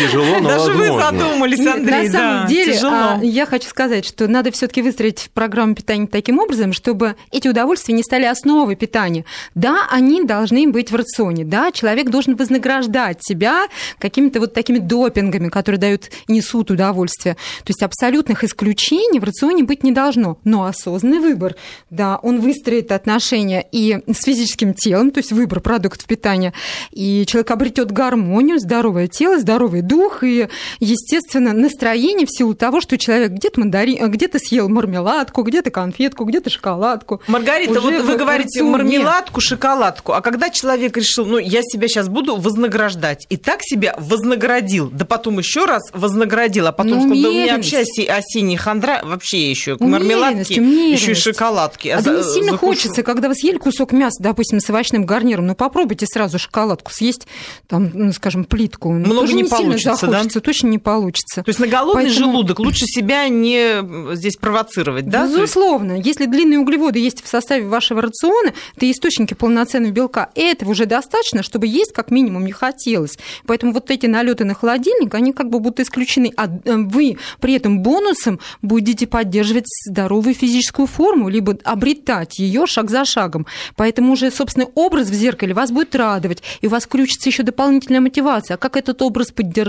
[0.04, 0.94] Тяжело, но Даже возможно.
[0.94, 2.08] вы задумались, Андрей.
[2.08, 2.94] На самом да, деле, тяжело.
[2.94, 7.94] А, я хочу сказать, что надо все-таки выстроить программу питания таким образом, чтобы эти удовольствия
[7.94, 9.24] не стали основой питания.
[9.56, 11.46] Да, они должны быть в рационе.
[11.46, 17.36] Да, человек должен вознаграждать себя какими-то вот такими допингами, которые дают, несут удовольствие.
[17.63, 20.38] То есть абсолютных исключений в рационе быть не должно.
[20.44, 21.56] Но осознанный выбор,
[21.89, 26.54] да, он выстроит отношения и с физическим телом, то есть выбор продуктов питания,
[26.92, 29.92] и человек обретет гармонию, здоровое тело, здоровый дух
[30.23, 30.47] и,
[30.79, 36.49] естественно, настроение в силу того, что человек где-то мандарин, где-то съел мармеладку, где-то конфетку, где-то
[36.49, 37.21] шоколадку.
[37.27, 42.36] Маргарита, вот вы говорите мармеладку, шоколадку, а когда человек решил, ну, я себя сейчас буду
[42.36, 47.29] вознаграждать, и так себя вознаградил, да потом еще раз вознаградил, а потом ну, сказал, да
[47.29, 51.89] у меня вообще осенний хандра, вообще еще к мармеладке, еще и шоколадки.
[51.89, 52.65] А, а да не сильно закушу.
[52.65, 57.27] хочется, когда вы съели кусок мяса, допустим, с овощным гарниром, ну, попробуйте сразу шоколадку съесть,
[57.67, 58.91] там, ну, скажем, плитку.
[58.91, 60.42] Много Тоже не, не получится, сильно захочется, да?
[60.42, 61.44] точно не получится.
[61.44, 62.32] То есть на голодный Поэтому...
[62.32, 65.26] желудок лучше себя не здесь провоцировать, да?
[65.26, 65.94] Безусловно.
[65.94, 66.08] Есть...
[66.14, 71.44] Если длинные углеводы есть в составе вашего рациона, это источники полноценного белка, этого уже достаточно,
[71.44, 73.18] чтобы есть как минимум не хотелось.
[73.48, 76.32] Поэтому вот эти налеты на холодильник, они как бы будут исключены.
[76.38, 83.06] А вы при этом бонусом будете поддерживать здоровую физическую форму, либо обретать ее шаг за
[83.06, 83.46] шагом.
[83.76, 88.02] Поэтому уже, собственно, образ в зеркале вас будет радовать, и у вас включится еще дополнительная
[88.02, 88.56] мотивация.
[88.56, 89.62] А как этот образ поддержать,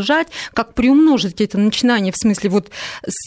[0.52, 2.70] как приумножить это начинание в смысле вот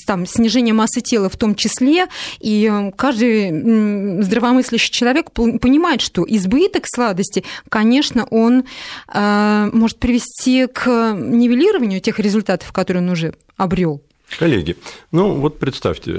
[0.06, 2.08] там, снижения массы тела в том числе.
[2.39, 8.65] И каждый здравомыслящий человек понимает, что избыток сладости, конечно, он
[9.13, 14.01] э, может привести к нивелированию тех результатов, которые он уже обрел.
[14.39, 14.75] Коллеги,
[15.12, 16.12] ну вот представьте,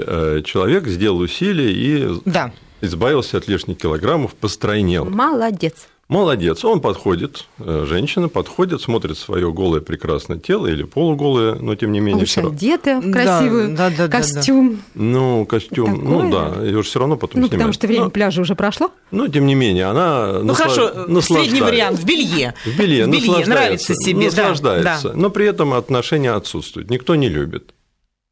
[0.43, 2.51] человек сделал усилие и да.
[2.81, 5.05] избавился от лишних килограммов, постройнел.
[5.05, 5.87] Молодец.
[6.09, 6.65] Молодец.
[6.65, 12.21] Он подходит, женщина подходит, смотрит свое голое прекрасное тело или полуголое, но тем не менее.
[12.21, 14.71] Лучше одетая в красивый да, да, да, костюм.
[14.71, 14.81] Да, да.
[14.95, 16.23] Ну, костюм, Такое?
[16.23, 17.59] ну да, ее же все равно потом Ну, снимать.
[17.59, 18.91] потому что время но, пляжа уже прошло.
[19.11, 20.91] Но тем не менее, она Ну хорошо,
[21.21, 22.55] средний вариант в белье.
[22.65, 24.25] В белье, в белье нравится себе.
[24.25, 25.09] Наслаждается.
[25.09, 26.89] Да, но при этом отношения отсутствуют.
[26.89, 27.75] Никто не любит.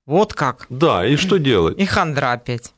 [0.07, 0.65] Вот как.
[0.69, 1.77] Да, и что делать?
[1.77, 2.73] И хандра опять.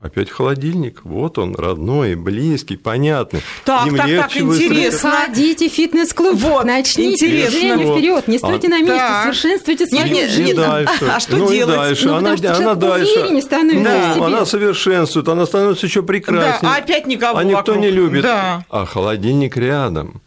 [0.00, 1.02] Опять холодильник.
[1.04, 3.42] Вот он, родной, близкий, понятный.
[3.66, 5.10] Так, Им так, легче так, интересно.
[5.10, 6.36] Ходите в фитнес-клуб.
[6.36, 7.50] Вот, Начните интересно.
[7.50, 8.26] движение вперед.
[8.28, 9.22] Не стойте А, на месте, так.
[9.24, 10.42] совершенствуйте свою Не, не, жизнь.
[10.44, 11.04] не, И дальше.
[11.06, 11.74] А что ну, делать?
[11.74, 12.06] И дальше.
[12.06, 13.40] Ну, она, потому что она дальше.
[13.42, 14.24] становится Ну, в себе.
[14.24, 16.58] она совершенствует, она становится еще прекраснее.
[16.62, 17.76] Да, а опять никого А никто вокруг.
[17.80, 18.22] не любит.
[18.22, 18.64] Да.
[18.70, 20.22] А холодильник рядом.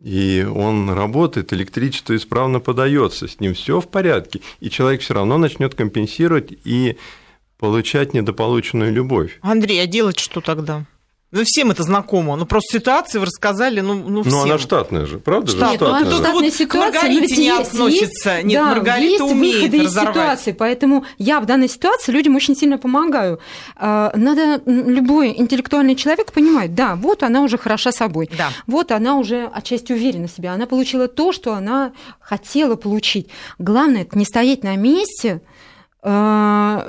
[0.00, 4.40] И он работает, электричество исправно подается, с ним все в порядке.
[4.60, 6.96] И человек все равно начнет компенсировать и
[7.62, 9.38] получать недополученную любовь.
[9.40, 10.84] Андрей, а делать что тогда?
[11.30, 12.34] Ну, всем это знакомо.
[12.36, 14.32] Ну, просто ситуации вы рассказали, ну, ну всем.
[14.32, 15.78] Ну, она штатная же, правда Нет, же?
[15.80, 16.12] ну, она Штатная.
[16.18, 18.30] штатная вот ситуация, к Маргарите ведь не есть, относится.
[18.34, 20.14] есть, Нет, да, Маргарита есть умеет выходы из разорвать.
[20.14, 23.38] ситуации, поэтому я в данной ситуации людям очень сильно помогаю.
[23.76, 28.50] А, Надо, любой интеллектуальный человек понимает, да, вот она уже хороша собой, Да.
[28.66, 33.28] вот она уже отчасти уверена в себе, она получила то, что она хотела получить.
[33.58, 35.40] Главное, это не стоять на месте,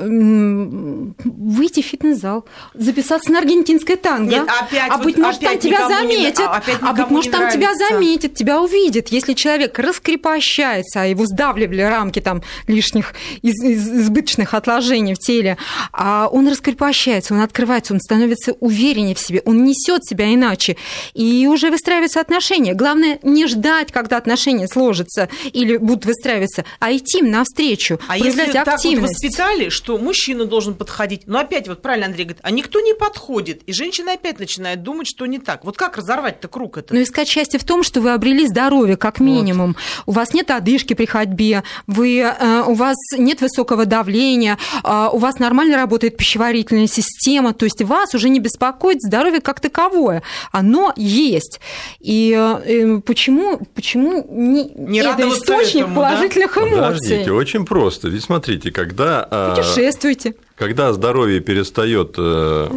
[0.04, 4.32] выйти в фитнес-зал, записаться на аргентинское танго.
[4.32, 6.39] Нет, опять а вот- быть может, там тебя никому не- заметят.
[6.47, 7.88] а опять а быть может, там тебя нравится.
[7.93, 9.10] заметят, тебя увидят.
[9.10, 15.58] Если человек раскрепощается, а его сдавливали рамки там лишних из- из- избыточных отложений в теле,
[15.91, 20.76] а он раскрепощается, он открывается, он становится увереннее в себе, он несет себя иначе.
[21.13, 22.73] И уже выстраиваются отношения.
[22.73, 28.54] Главное не ждать, когда отношения сложатся или будут выстраиваться, а идти им навстречу, А проявлять
[28.54, 29.02] вот активность.
[29.03, 33.61] Воспитали, что мужчина должен подходить, но опять вот правильно Андрей говорит, а никто не подходит,
[33.65, 35.63] и женщина опять начинает думать, что не так.
[35.65, 36.91] Вот как разорвать-то круг этот?
[36.91, 39.75] Но искать счастье в том, что вы обрели здоровье, как минимум.
[40.05, 45.17] У вас нет одышки при ходьбе, вы, э, у вас нет высокого давления, э, у
[45.17, 50.23] вас нормально работает пищеварительная система, то есть вас уже не беспокоит здоровье как таковое.
[50.51, 51.59] Оно есть.
[51.99, 56.09] И э, почему, почему не, Не это источник этому, да?
[56.09, 56.75] положительных эмоций?
[56.75, 58.07] Подождите, очень просто.
[58.09, 60.36] Ведь смотрите, когда, а, Путешествуйте.
[60.56, 62.69] когда здоровье перестает э,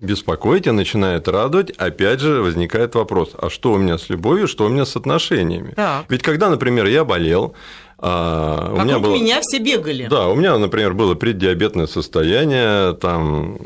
[0.00, 4.66] беспокоить и начинает радовать, опять же возникает вопрос, а что у меня с любовью, что
[4.66, 5.72] у меня с отношениями?
[5.74, 6.06] Так.
[6.08, 7.54] Ведь когда, например, я болел,
[7.98, 9.14] а, у меня было...
[9.14, 10.06] меня все бегали.
[10.08, 13.58] Да, у меня, например, было преддиабетное состояние, там,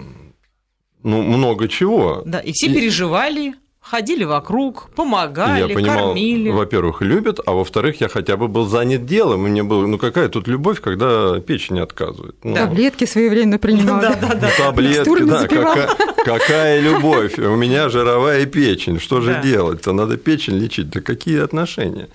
[1.02, 2.22] ну, много чего.
[2.24, 3.54] Да, и все переживали.
[3.82, 6.50] Ходили вокруг, помогали, я понимал, кормили.
[6.50, 9.46] Во-первых, любят, а во-вторых, я хотя бы был занят делом.
[9.46, 12.36] И мне было, ну какая тут любовь, когда печень отказывает.
[12.42, 14.00] Ну, Таблетки своевременно принимал.
[14.00, 14.48] Да, да, да.
[14.56, 15.46] Таблетки, да.
[15.46, 15.88] Какая,
[16.24, 17.38] какая любовь?
[17.38, 18.98] У меня жировая печень.
[18.98, 19.92] Что же делать-то?
[19.92, 20.88] Надо печень лечить.
[20.88, 22.08] Да какие отношения?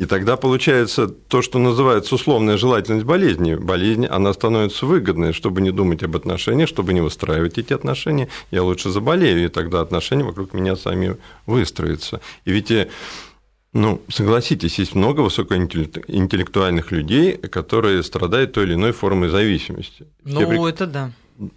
[0.00, 3.54] И тогда получается то, что называется условная желательность болезни.
[3.54, 8.28] Болезнь, она становится выгодной, чтобы не думать об отношениях, чтобы не выстраивать эти отношения.
[8.50, 12.22] Я лучше заболею, и тогда отношения вокруг меня сами выстроятся.
[12.46, 12.88] И ведь э,
[13.74, 20.06] ну, согласитесь, есть много высокоинтеллектуальных людей, которые страдают той или иной формой зависимости.
[20.24, 20.68] Ну, Все...
[20.68, 21.12] это да.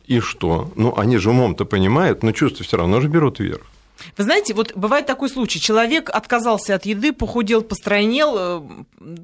[0.06, 0.70] И что?
[0.76, 3.73] Ну, они же умом-то понимают, но чувства все равно же берут вверх.
[4.18, 5.60] Вы знаете, вот бывает такой случай.
[5.60, 8.62] Человек отказался от еды, похудел, постройнел, э,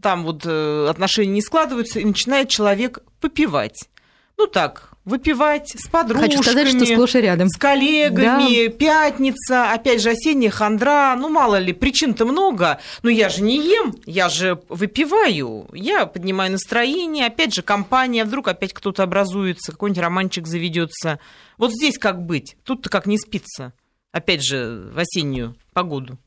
[0.02, 3.89] там вот э, отношения не складываются, и начинает человек попивать.
[4.38, 6.32] Ну так, выпивать с подружками.
[6.32, 7.50] Хочу сказать, что сплошь и рядом.
[7.50, 8.72] С коллегами, да.
[8.72, 11.15] пятница, опять же осенняя хандра.
[11.18, 12.80] Ну, мало ли, причин-то много.
[13.04, 15.68] Но я же не ем, я же выпиваю.
[15.74, 21.20] Я поднимаю настроение, опять же компания, вдруг опять кто-то образуется, какой-нибудь романчик заведется.
[21.58, 22.56] Вот здесь как быть?
[22.63, 23.74] Тут-то как не спится
[24.12, 26.17] опять же, в осеннюю погоду.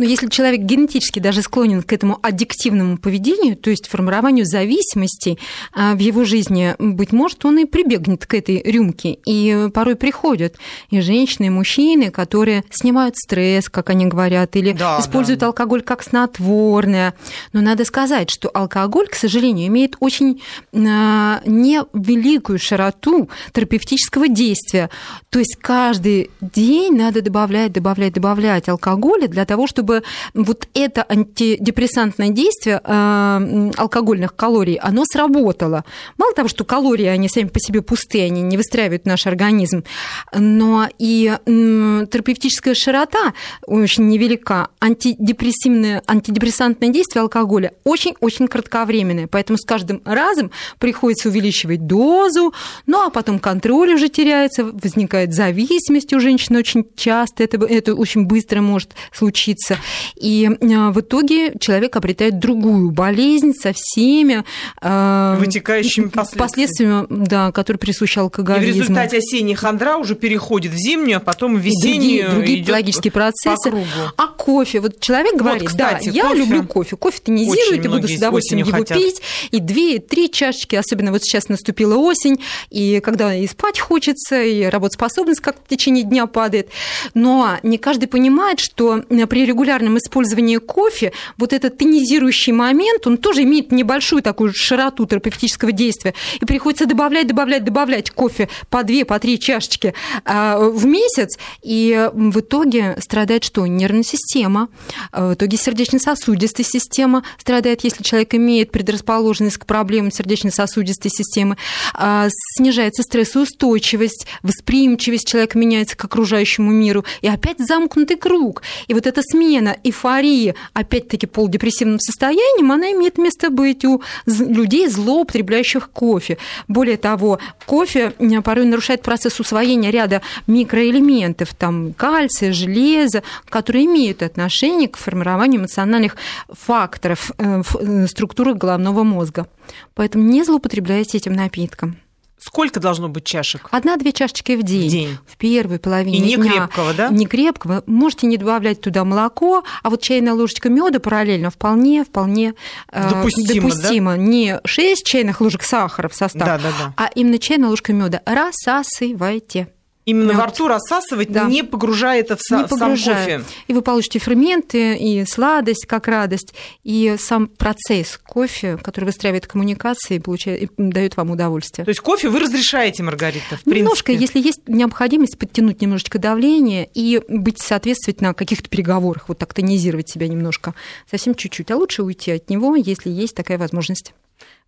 [0.00, 5.38] Но если человек генетически даже склонен к этому аддиктивному поведению, то есть формированию зависимостей
[5.74, 9.18] а, в его жизни, быть может, он и прибегнет к этой рюмке.
[9.26, 10.56] И порой приходят
[10.88, 15.48] и женщины, и мужчины, которые снимают стресс, как они говорят, или да, используют да.
[15.48, 17.12] алкоголь как снотворное.
[17.52, 20.40] Но надо сказать, что алкоголь, к сожалению, имеет очень
[20.72, 24.88] а, невеликую широту терапевтического действия.
[25.28, 30.02] То есть каждый день надо добавлять, добавлять, добавлять алкоголя для того, чтобы чтобы
[30.34, 35.84] вот это антидепрессантное действие э, алкогольных калорий, оно сработало.
[36.16, 39.84] Мало того, что калории, они сами по себе пустые, они не выстраивают наш организм,
[40.32, 43.34] но и терапевтическая широта
[43.66, 44.68] очень невелика.
[44.80, 52.54] Антидепрессивное, антидепрессантное действие алкоголя очень-очень кратковременное, поэтому с каждым разом приходится увеличивать дозу,
[52.86, 58.26] ну а потом контроль уже теряется, возникает зависимость у женщин очень часто, это, это очень
[58.26, 59.79] быстро может случиться.
[60.16, 64.44] И э, в итоге человек обретает другую болезнь со всеми
[64.80, 68.70] э, вытекающими последствиями, последствиями да, которые присущи алкоголизму.
[68.70, 72.00] И в результате осенняя хандра уже переходит в зимнюю, а потом в весеннюю.
[72.00, 73.72] Другие, другие биологические процессы.
[74.16, 74.80] А кофе?
[74.80, 76.96] Вот человек говорит, вот, кстати, да, я люблю кофе.
[76.96, 78.98] Кофе тонизирует, и буду с удовольствием его хотят.
[78.98, 79.22] пить.
[79.50, 82.40] И две, и три чашечки, особенно вот сейчас наступила осень,
[82.70, 86.68] и когда и спать хочется, и работоспособность как в течение дня падает.
[87.14, 89.59] Но не каждый понимает, что при регулярном
[89.98, 96.14] использовании кофе вот этот тонизирующий момент, он тоже имеет небольшую такую широту терапевтического действия.
[96.40, 99.94] И приходится добавлять, добавлять, добавлять кофе по две, по три чашечки
[100.24, 101.38] а, в месяц.
[101.62, 103.66] И в итоге страдает что?
[103.66, 104.68] Нервная система.
[105.12, 111.56] А, в итоге сердечно-сосудистая система страдает, если человек имеет предрасположенность к проблемам сердечно-сосудистой системы.
[111.94, 117.04] А, снижается стрессоустойчивость, восприимчивость человека меняется к окружающему миру.
[117.20, 118.62] И опять замкнутый круг.
[118.88, 124.88] И вот эта смена смена эйфории, опять-таки, полудепрессивным состоянием, она имеет место быть у людей,
[124.88, 126.38] злоупотребляющих кофе.
[126.68, 128.12] Более того, кофе
[128.44, 136.16] порой нарушает процесс усвоения ряда микроэлементов, там кальция, железа, которые имеют отношение к формированию эмоциональных
[136.48, 139.48] факторов э, в э, структурах головного мозга.
[139.94, 141.96] Поэтому не злоупотребляйте этим напитком.
[142.40, 143.68] Сколько должно быть чашек?
[143.70, 144.88] Одна-две чашечки в день.
[144.88, 145.18] В день.
[145.26, 146.52] В первой половине И не дня.
[146.52, 147.08] крепкого, да?
[147.08, 147.84] Не крепкого.
[147.86, 152.54] Можете не добавлять туда молоко, а вот чайная ложечка меда параллельно вполне, вполне
[152.90, 153.68] э, допустимо.
[153.68, 154.10] допустимо.
[154.12, 154.16] Да?
[154.16, 156.94] Не 6 чайных ложек сахара в состав, да, да, да.
[156.96, 158.22] а именно чайная ложка меда.
[158.24, 159.68] Рассасывайте.
[160.10, 161.44] Именно во рту рассасывать, да.
[161.44, 163.44] не погружая это в, не в сам кофе.
[163.68, 170.18] И вы получите ферменты, и сладость, как радость, и сам процесс кофе, который выстраивает коммуникации,
[170.18, 171.84] получает, и дает вам удовольствие.
[171.84, 174.40] То есть кофе вы разрешаете, Маргарита, в Немножко, принципе?
[174.40, 180.10] если есть необходимость подтянуть немножечко давление и быть соответствовать на каких-то переговорах, вот так тонизировать
[180.10, 180.74] себя немножко,
[181.08, 181.70] совсем чуть-чуть.
[181.70, 184.12] А лучше уйти от него, если есть такая возможность.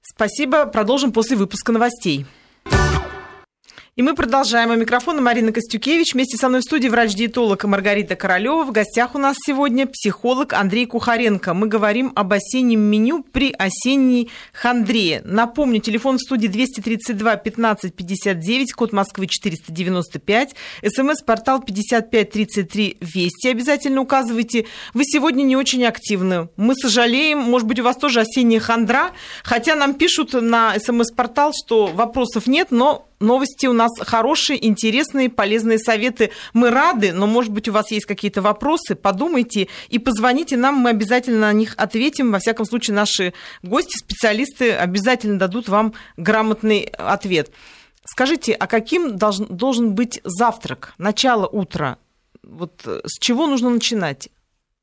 [0.02, 0.66] Спасибо.
[0.66, 2.26] Продолжим после выпуска новостей.
[3.94, 4.70] И мы продолжаем.
[4.70, 6.14] У микрофона Марина Костюкевич.
[6.14, 8.64] Вместе со мной в студии врач-диетолог Маргарита Королева.
[8.64, 11.52] В гостях у нас сегодня психолог Андрей Кухаренко.
[11.52, 15.20] Мы говорим об осеннем меню при осенней хандре.
[15.26, 20.54] Напомню, телефон в студии 232 15 59, код Москвы 495,
[20.86, 23.48] смс-портал 5533 Вести.
[23.48, 24.64] Обязательно указывайте.
[24.94, 26.48] Вы сегодня не очень активны.
[26.56, 27.40] Мы сожалеем.
[27.40, 29.10] Может быть, у вас тоже осенняя хандра.
[29.44, 35.78] Хотя нам пишут на смс-портал, что вопросов нет, но новости у нас хорошие, интересные, полезные
[35.78, 36.30] советы.
[36.52, 40.90] Мы рады, но, может быть, у вас есть какие-то вопросы, подумайте и позвоните нам, мы
[40.90, 42.32] обязательно на них ответим.
[42.32, 43.32] Во всяком случае, наши
[43.62, 47.50] гости, специалисты обязательно дадут вам грамотный ответ.
[48.04, 51.98] Скажите, а каким должен, быть завтрак, начало утра?
[52.42, 54.28] Вот э, с чего нужно начинать?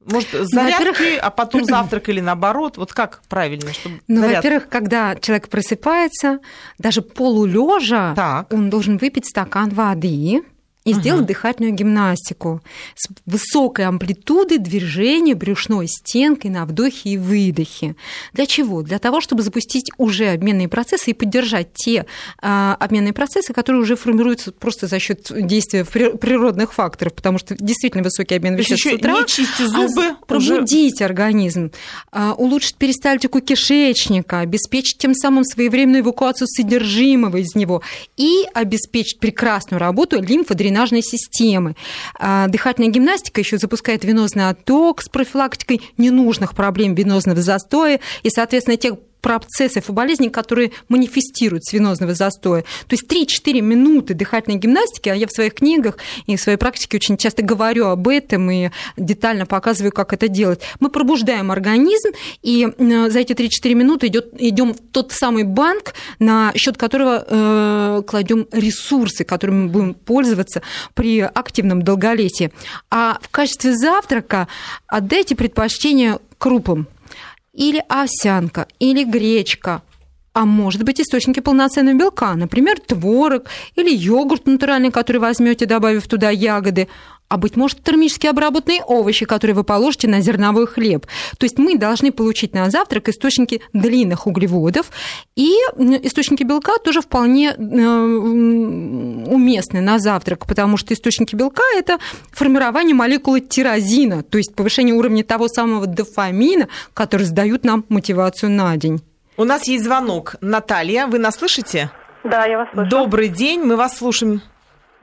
[0.06, 2.78] Может, ну, зарядки, а потом завтрак или наоборот?
[2.78, 3.74] Вот как правильно?
[3.74, 6.40] Чтобы ну, во-первых, когда человек просыпается,
[6.78, 10.44] даже полулежа, он должен выпить стакан воды
[10.90, 11.02] и угу.
[11.02, 12.62] сделать дыхательную гимнастику
[12.96, 17.96] с высокой амплитудой движения брюшной стенкой на вдохе и выдохе.
[18.34, 18.82] Для чего?
[18.82, 22.06] Для того, чтобы запустить уже обменные процессы и поддержать те
[22.42, 28.04] а, обменные процессы, которые уже формируются просто за счет действия природных факторов, потому что действительно
[28.04, 29.20] высокий обмен веществ с утра.
[29.20, 31.06] Не чисти зубы, а пробудить уже...
[31.06, 31.72] организм,
[32.12, 37.84] а, улучшить перистальтику кишечника, обеспечить тем самым своевременную эвакуацию содержимого из него
[38.18, 41.76] и обеспечить прекрасную работу лимфодренажной дренажной системы.
[42.18, 48.78] А, дыхательная гимнастика еще запускает венозный отток с профилактикой ненужных проблем венозного застоя и, соответственно,
[48.78, 51.74] тех процессов и болезней, которые манифестируют с
[52.16, 52.64] застоя.
[52.88, 56.98] То есть 3-4 минуты дыхательной гимнастики, а я в своих книгах и в своей практике
[56.98, 60.62] очень часто говорю об этом и детально показываю, как это делать.
[60.80, 62.10] Мы пробуждаем организм,
[62.42, 68.04] и э, за эти 3-4 минуты идем в тот самый банк, на счет которого э,
[68.08, 70.62] кладем ресурсы, которыми мы будем пользоваться
[70.94, 72.52] при активном долголетии.
[72.90, 74.48] А в качестве завтрака
[74.88, 76.88] отдайте предпочтение крупам
[77.54, 79.82] или овсянка, или гречка,
[80.34, 83.46] а может быть источники полноценного белка, например, творог
[83.76, 86.88] или йогурт натуральный, который возьмете, добавив туда ягоды,
[87.30, 91.06] а быть может термически обработанные овощи, которые вы положите на зерновой хлеб.
[91.38, 94.92] То есть мы должны получить на завтрак источники длинных углеводов,
[95.36, 95.52] и
[96.04, 102.00] источники белка тоже вполне э, уместны на завтрак, потому что источники белка– это
[102.32, 108.76] формирование молекулы тирозина, то есть повышение уровня того самого дофамина, который сдают нам мотивацию на
[108.76, 109.02] день.
[109.38, 110.36] У нас есть звонок.
[110.42, 111.92] Наталья, вы нас слышите?
[112.24, 112.90] Да, я вас слышу.
[112.90, 114.42] Добрый день, мы вас слушаем.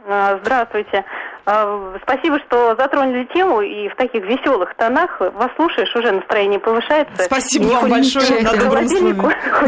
[0.07, 1.05] А, здравствуйте.
[1.49, 7.23] А, спасибо, что затронули тему, и в таких веселых тонах вас слушаешь, уже настроение повышается.
[7.23, 8.89] Спасибо вам большое на добром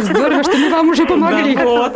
[0.00, 1.56] Здорово, что мы вам уже помогли.
[1.56, 1.92] Да, вот.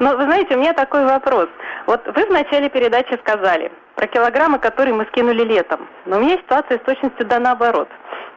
[0.00, 1.48] Но вы знаете, у меня такой вопрос.
[1.86, 5.88] Вот вы в начале передачи сказали про килограммы, которые мы скинули летом.
[6.04, 7.88] Но у меня ситуация с точностью да наоборот.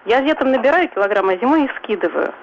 [0.06, 2.34] Я летом набираю килограммы, а зимой их скидываю.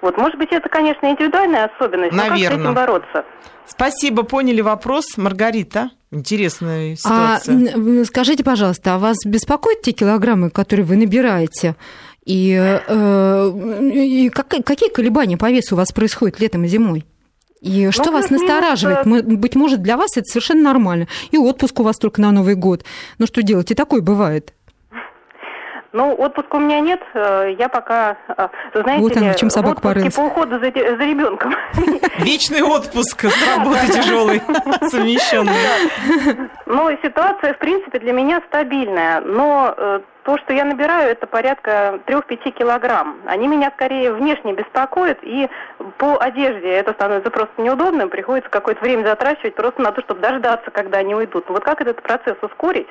[0.00, 2.38] Вот, может быть, это, конечно, индивидуальная особенность, Наверное.
[2.38, 3.24] но как с этим бороться?
[3.64, 5.16] Спасибо, поняли вопрос.
[5.16, 8.02] Маргарита, интересная а, ситуация.
[8.02, 11.76] А, скажите, пожалуйста, а вас беспокоят те килограммы, которые вы набираете?
[12.24, 17.04] И, э, и как, какие колебания по весу у вас происходят летом и зимой?
[17.60, 19.06] И что ну, вас настораживает?
[19.06, 21.08] Мы, быть может, для вас это совершенно нормально.
[21.30, 22.84] И отпуск у вас только на Новый год.
[23.18, 23.70] Ну что делать?
[23.70, 24.52] И такое бывает.
[25.96, 27.00] Ну, отпуска у меня нет.
[27.14, 31.04] Э, я пока, э, знаете вот ли, чем собак в отпуске по уходу за, за
[31.04, 31.54] ребенком.
[32.18, 34.42] Вечный отпуск с работы тяжелый,
[34.90, 35.54] совмещенный.
[36.66, 39.22] Ну, ситуация, в принципе, для меня стабильная.
[39.22, 43.16] Но э, то, что я набираю, это порядка 3-5 килограмм.
[43.24, 45.48] Они меня скорее внешне беспокоят, и
[45.96, 48.10] по одежде это становится просто неудобным.
[48.10, 51.46] Приходится какое-то время затрачивать просто на то, чтобы дождаться, когда они уйдут.
[51.48, 52.88] Вот как этот процесс ускорить?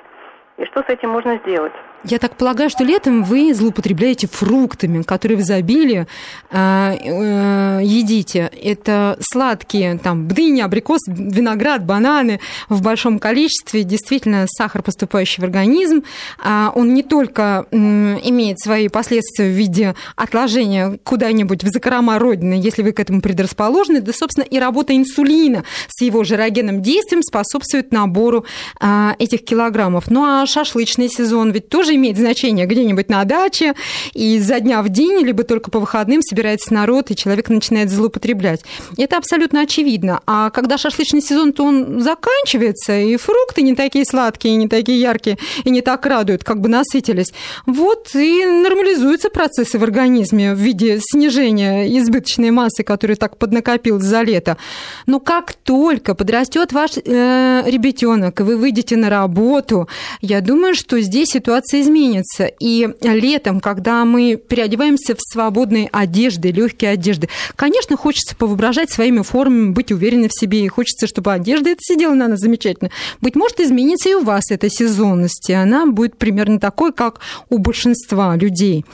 [0.58, 1.74] И что с этим можно сделать?
[2.08, 6.06] Я так полагаю, что летом вы злоупотребляете фруктами, которые в изобилии
[6.52, 8.52] э, э, едите.
[8.62, 12.40] Это сладкие, там, дыни, абрикос, виноград, бананы
[12.70, 13.84] в большом количестве.
[13.84, 16.04] Действительно, сахар, поступающий в организм,
[16.44, 22.84] э, он не только имеет свои последствия в виде отложения куда-нибудь в закрома родины, если
[22.84, 28.46] вы к этому предрасположены, да, собственно, и работа инсулина с его жирогенным действием способствует набору
[28.80, 30.12] э, этих килограммов.
[30.12, 33.76] Ну а шашлычный сезон ведь тоже имеет значение где-нибудь на даче,
[34.14, 38.62] и за дня в день, либо только по выходным собирается народ, и человек начинает злоупотреблять.
[38.98, 40.22] Это абсолютно очевидно.
[40.26, 45.38] А когда шашлычный сезон, то он заканчивается, и фрукты не такие сладкие, не такие яркие,
[45.64, 47.34] и не так радуют, как бы насытились.
[47.66, 54.22] Вот и нормализуются процессы в организме в виде снижения избыточной массы, которая так поднакопилась за
[54.22, 54.58] лето.
[55.06, 59.88] Но как только подрастет ваш э, ребятенок, и вы выйдете на работу,
[60.22, 62.46] я думаю, что здесь ситуация изменится.
[62.60, 69.72] И летом, когда мы переодеваемся в свободные одежды, легкие одежды, конечно, хочется повоображать своими формами,
[69.72, 72.92] быть уверенной в себе, и хочется, чтобы одежда это сидела на нас замечательно.
[73.22, 77.20] Быть может, изменится и у вас эта сезонность, и она будет примерно такой, как
[77.50, 78.86] у большинства людей.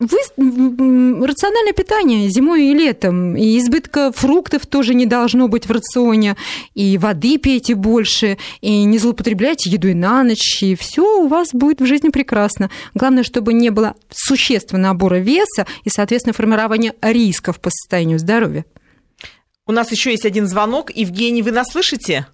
[0.00, 6.36] Вы, рациональное питание зимой и летом, и избытка фруктов тоже не должно быть в рационе,
[6.74, 11.82] и воды пейте больше, и не злоупотребляйте едой на ночь, и все у вас будет
[11.82, 12.70] в жизни прекрасно.
[12.94, 18.64] Главное, чтобы не было существенного набора веса и, соответственно, формирования рисков по состоянию здоровья.
[19.66, 20.90] У нас еще есть один звонок.
[20.94, 22.26] Евгений, вы нас слышите?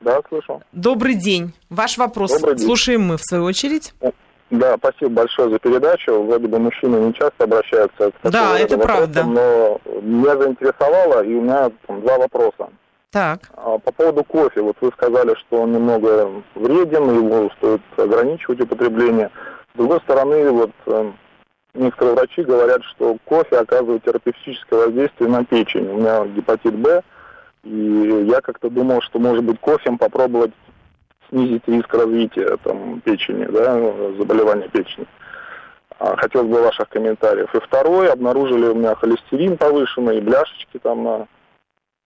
[0.00, 0.62] Да, слышу.
[0.72, 1.52] Добрый день.
[1.68, 2.66] Ваш вопрос Добрый день.
[2.66, 3.92] слушаем мы, в свою очередь.
[4.52, 6.22] Да, спасибо большое за передачу.
[6.24, 9.24] Вроде бы мужчины не часто обращаются к Да, это правда.
[9.24, 12.68] Но меня заинтересовало, и у меня там, два вопроса.
[13.10, 13.40] Так.
[13.56, 14.60] А, по поводу кофе.
[14.60, 19.30] Вот вы сказали, что он немного вреден, его стоит ограничивать употребление.
[19.74, 21.12] С другой стороны, вот э,
[21.72, 25.88] некоторые врачи говорят, что кофе оказывает терапевтическое воздействие на печень.
[25.88, 27.00] У меня гепатит Б,
[27.64, 30.52] и я как-то думал, что, может быть, кофем попробовать
[31.32, 33.74] снизить риск развития там, печени, да,
[34.18, 35.06] заболевания печени.
[35.98, 37.54] А, хотелось бы ваших комментариев.
[37.54, 41.26] И второе, обнаружили у меня холестерин повышенный, бляшечки там на,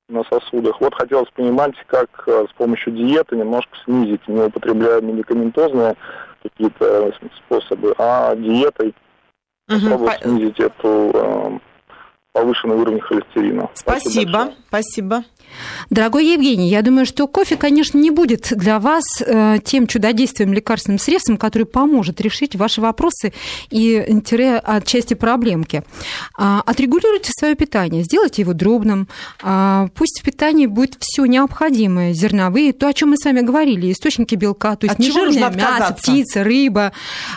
[0.08, 0.80] на сосудах.
[0.80, 5.96] Вот хотелось понимать, как а, с помощью диеты немножко снизить, не употребляя медикаментозные
[6.42, 8.94] какие-то способы, а диетой
[9.68, 11.58] угу, попробовать снизить эту а,
[12.37, 13.70] повышенный уровень холестерина.
[13.74, 14.55] Спасибо, спасибо.
[14.68, 15.24] спасибо.
[15.89, 20.99] Дорогой Евгений, я думаю, что кофе, конечно, не будет для вас э, тем чудодействием лекарственным
[20.99, 23.32] средством, который поможет решить ваши вопросы
[23.70, 25.82] и тире отчасти проблемки.
[26.37, 29.09] А, отрегулируйте свое питание, сделайте его дробным.
[29.43, 33.91] А, пусть в питании будет все необходимое, зерновые, то, о чем мы с вами говорили,
[33.91, 36.93] источники белка, то есть нежирное мясо, птица, рыба.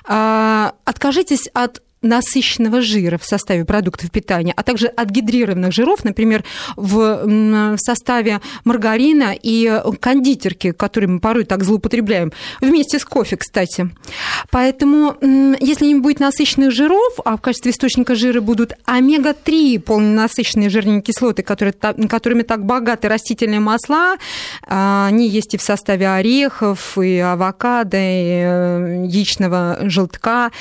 [0.06, 6.44] А, откажитесь от насыщенного жира в составе продуктов питания, а также от гидрированных жиров, например,
[6.76, 12.32] в составе маргарина и кондитерки, которые мы порой так злоупотребляем,
[12.62, 13.90] вместе с кофе, кстати.
[14.50, 15.16] Поэтому,
[15.60, 21.44] если не будет насыщенных жиров, а в качестве источника жира будут омега-3 полненасыщенные жирные кислоты,
[21.44, 24.16] которые, которыми так богаты растительные масла,
[24.68, 30.52] а, они есть и в составе орехов, и авокадо, и э, яичного желтка,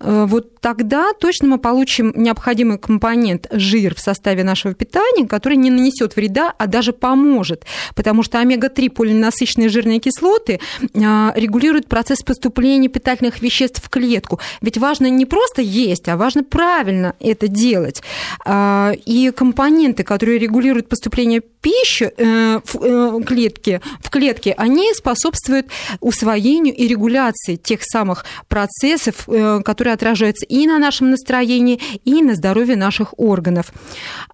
[0.00, 5.56] э, вот тогда тогда точно мы получим необходимый компонент жир в составе нашего питания, который
[5.56, 7.64] не нанесет вреда, а даже поможет.
[7.96, 10.60] Потому что омега-3 полиненасыщенные жирные кислоты
[10.94, 14.38] а, регулируют процесс поступления питательных веществ в клетку.
[14.60, 18.00] Ведь важно не просто есть, а важно правильно это делать.
[18.44, 25.66] А, и компоненты, которые регулируют поступление пищи э, в э, клетке, в клетке, они способствуют
[25.98, 32.22] усвоению и регуляции тех самых процессов, э, которые отражаются и на на нашем настроении и
[32.22, 33.72] на здоровье наших органов.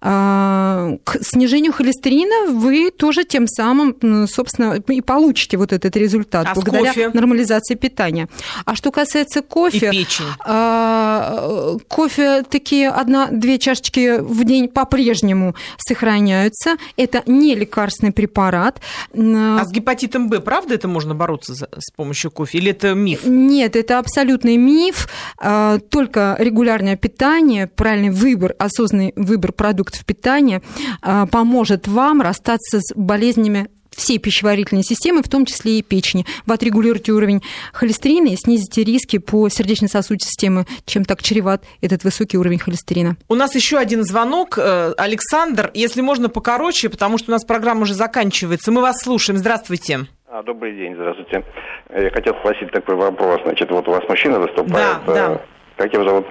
[0.01, 6.53] А, к снижению холестерина вы тоже тем самым, собственно, и получите вот этот результат а
[6.53, 7.11] благодаря кофе?
[7.13, 8.27] нормализации питания.
[8.65, 9.87] А что касается кофе...
[9.87, 10.25] И печень.
[10.45, 16.75] А, кофе такие одна-две чашечки в день по-прежнему сохраняются.
[16.97, 18.81] Это не лекарственный препарат.
[19.13, 22.57] А с гепатитом Б, правда, это можно бороться с помощью кофе?
[22.57, 23.21] Или это миф?
[23.25, 25.07] Нет, это абсолютный миф.
[25.37, 30.61] А, только регулярное питание, правильный выбор, осознанный выбор продуктов питания
[31.01, 36.25] а, поможет вам расстаться с болезнями всей пищеварительной системы, в том числе и печени.
[36.45, 37.41] Вы отрегулируете уровень
[37.73, 43.17] холестерина и снизите риски по сердечно-сосудистой системе, чем так чреват этот высокий уровень холестерина.
[43.29, 44.57] У нас еще один звонок.
[44.57, 48.71] Э, Александр, если можно покороче, потому что у нас программа уже заканчивается.
[48.71, 49.37] Мы вас слушаем.
[49.37, 50.07] Здравствуйте.
[50.27, 51.43] А, добрый день, здравствуйте.
[51.89, 53.41] Я хотел спросить такой вопрос.
[53.43, 54.97] Значит, вот у вас мужчина выступает.
[55.05, 55.41] Да, да.
[55.77, 56.27] Как его зовут?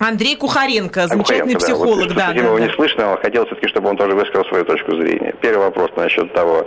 [0.00, 2.14] Андрей Кухаренко, замечательный Кухаренко, психолог, да.
[2.14, 2.66] Вот, да, да, его да.
[2.66, 5.34] не слышно, но хотел все-таки, чтобы он тоже высказал свою точку зрения.
[5.40, 6.66] Первый вопрос насчет того,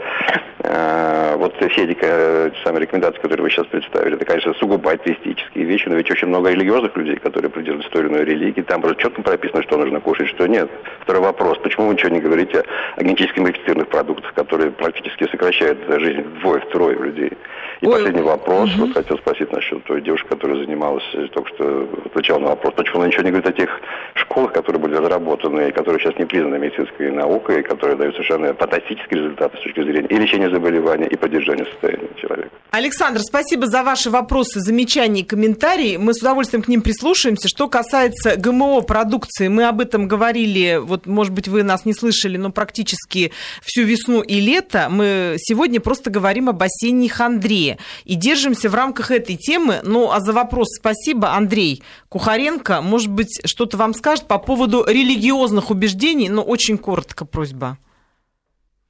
[0.60, 5.66] э, вот все эти э, самые рекомендации, которые вы сейчас представили, это, конечно, сугубо атеистические
[5.66, 9.02] вещи, но ведь очень много религиозных людей, которые придерживаются той или иной религии, там просто
[9.02, 10.70] четко прописано, что нужно кушать, что нет.
[11.02, 12.64] Второй вопрос, почему вы ничего не говорите
[12.96, 17.34] о генетически модифицированных продуктах, которые практически сокращают жизнь вдвое-втрое людей?
[17.82, 17.94] И Ой.
[17.94, 18.70] последний вопрос.
[18.72, 18.86] Угу.
[18.86, 23.00] Вот хотел спросить насчет той девушки, которая занималась, э, только что отвечала на вопрос, почему
[23.00, 23.70] она ничего не говорит о тех
[24.16, 28.54] школах, которые были разработаны, и которые сейчас не признаны медицинской наукой, и которые дают совершенно
[28.54, 32.50] фантастические результаты с точки зрения и лечения заболевания, и поддержания состояния человека.
[32.72, 35.98] Александр, спасибо за ваши вопросы, замечания и комментарии.
[35.98, 37.48] Мы с удовольствием к ним прислушаемся.
[37.48, 42.38] Что касается ГМО продукции, мы об этом говорили, вот, может быть, вы нас не слышали,
[42.38, 44.88] но практически всю весну и лето.
[44.90, 47.67] Мы сегодня просто говорим об осенней хандре.
[47.68, 47.78] России.
[48.06, 49.82] И держимся в рамках этой темы.
[49.84, 52.82] Ну, а за вопрос спасибо, Андрей Кухаренко.
[52.82, 57.78] Может быть, что-то вам скажет по поводу религиозных убеждений, но очень коротко просьба.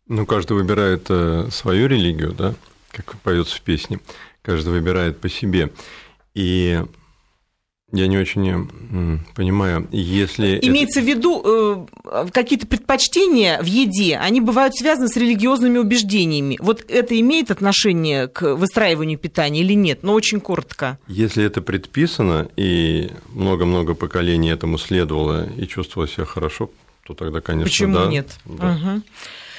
[0.07, 2.53] Ну, каждый выбирает э, свою религию, да,
[2.91, 3.99] как поется в песне.
[4.41, 5.71] Каждый выбирает по себе.
[6.33, 6.81] И
[7.93, 8.69] Я не очень
[9.33, 10.59] понимаю, если...
[10.61, 11.05] Имеется это...
[11.05, 16.57] в виду э, какие-то предпочтения в еде, они бывают связаны с религиозными убеждениями.
[16.59, 19.99] Вот это имеет отношение к выстраиванию питания или нет?
[20.03, 20.99] Но очень коротко.
[21.07, 26.69] Если это предписано, и много-много поколений этому следовало и чувствовало себя хорошо,
[27.03, 28.07] то тогда, конечно, Почему да.
[28.07, 28.37] нет?
[28.43, 28.71] Да.
[28.71, 29.01] Угу.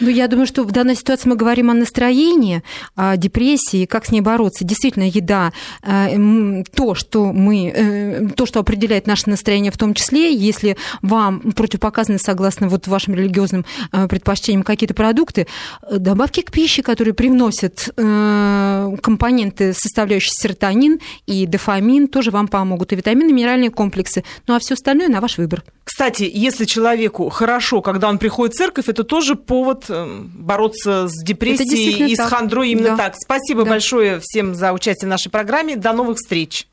[0.01, 2.63] Ну, я думаю, что в данной ситуации мы говорим о настроении,
[2.95, 4.65] о депрессии, как с ней бороться.
[4.65, 10.33] Действительно, еда э, то, что мы, э, то, что определяет наше настроение в том числе,
[10.35, 15.47] если вам противопоказаны, согласно вот вашим религиозным э, предпочтениям, какие-то продукты,
[15.91, 22.93] добавки к пище, которые привносят компоненты, составляющие серотонин и дофамин, тоже вам помогут.
[22.93, 24.25] И витамины, минеральные комплексы.
[24.47, 25.65] Ну, а все остальное на ваш выбор.
[25.85, 32.13] Кстати, если человеку хорошо, когда он приходит в церковь, это тоже повод бороться с депрессией
[32.13, 32.27] и так.
[32.27, 32.97] с хандрой именно да.
[32.97, 33.15] так.
[33.17, 33.71] Спасибо да.
[33.71, 35.77] большое всем за участие в нашей программе.
[35.77, 36.67] До новых встреч.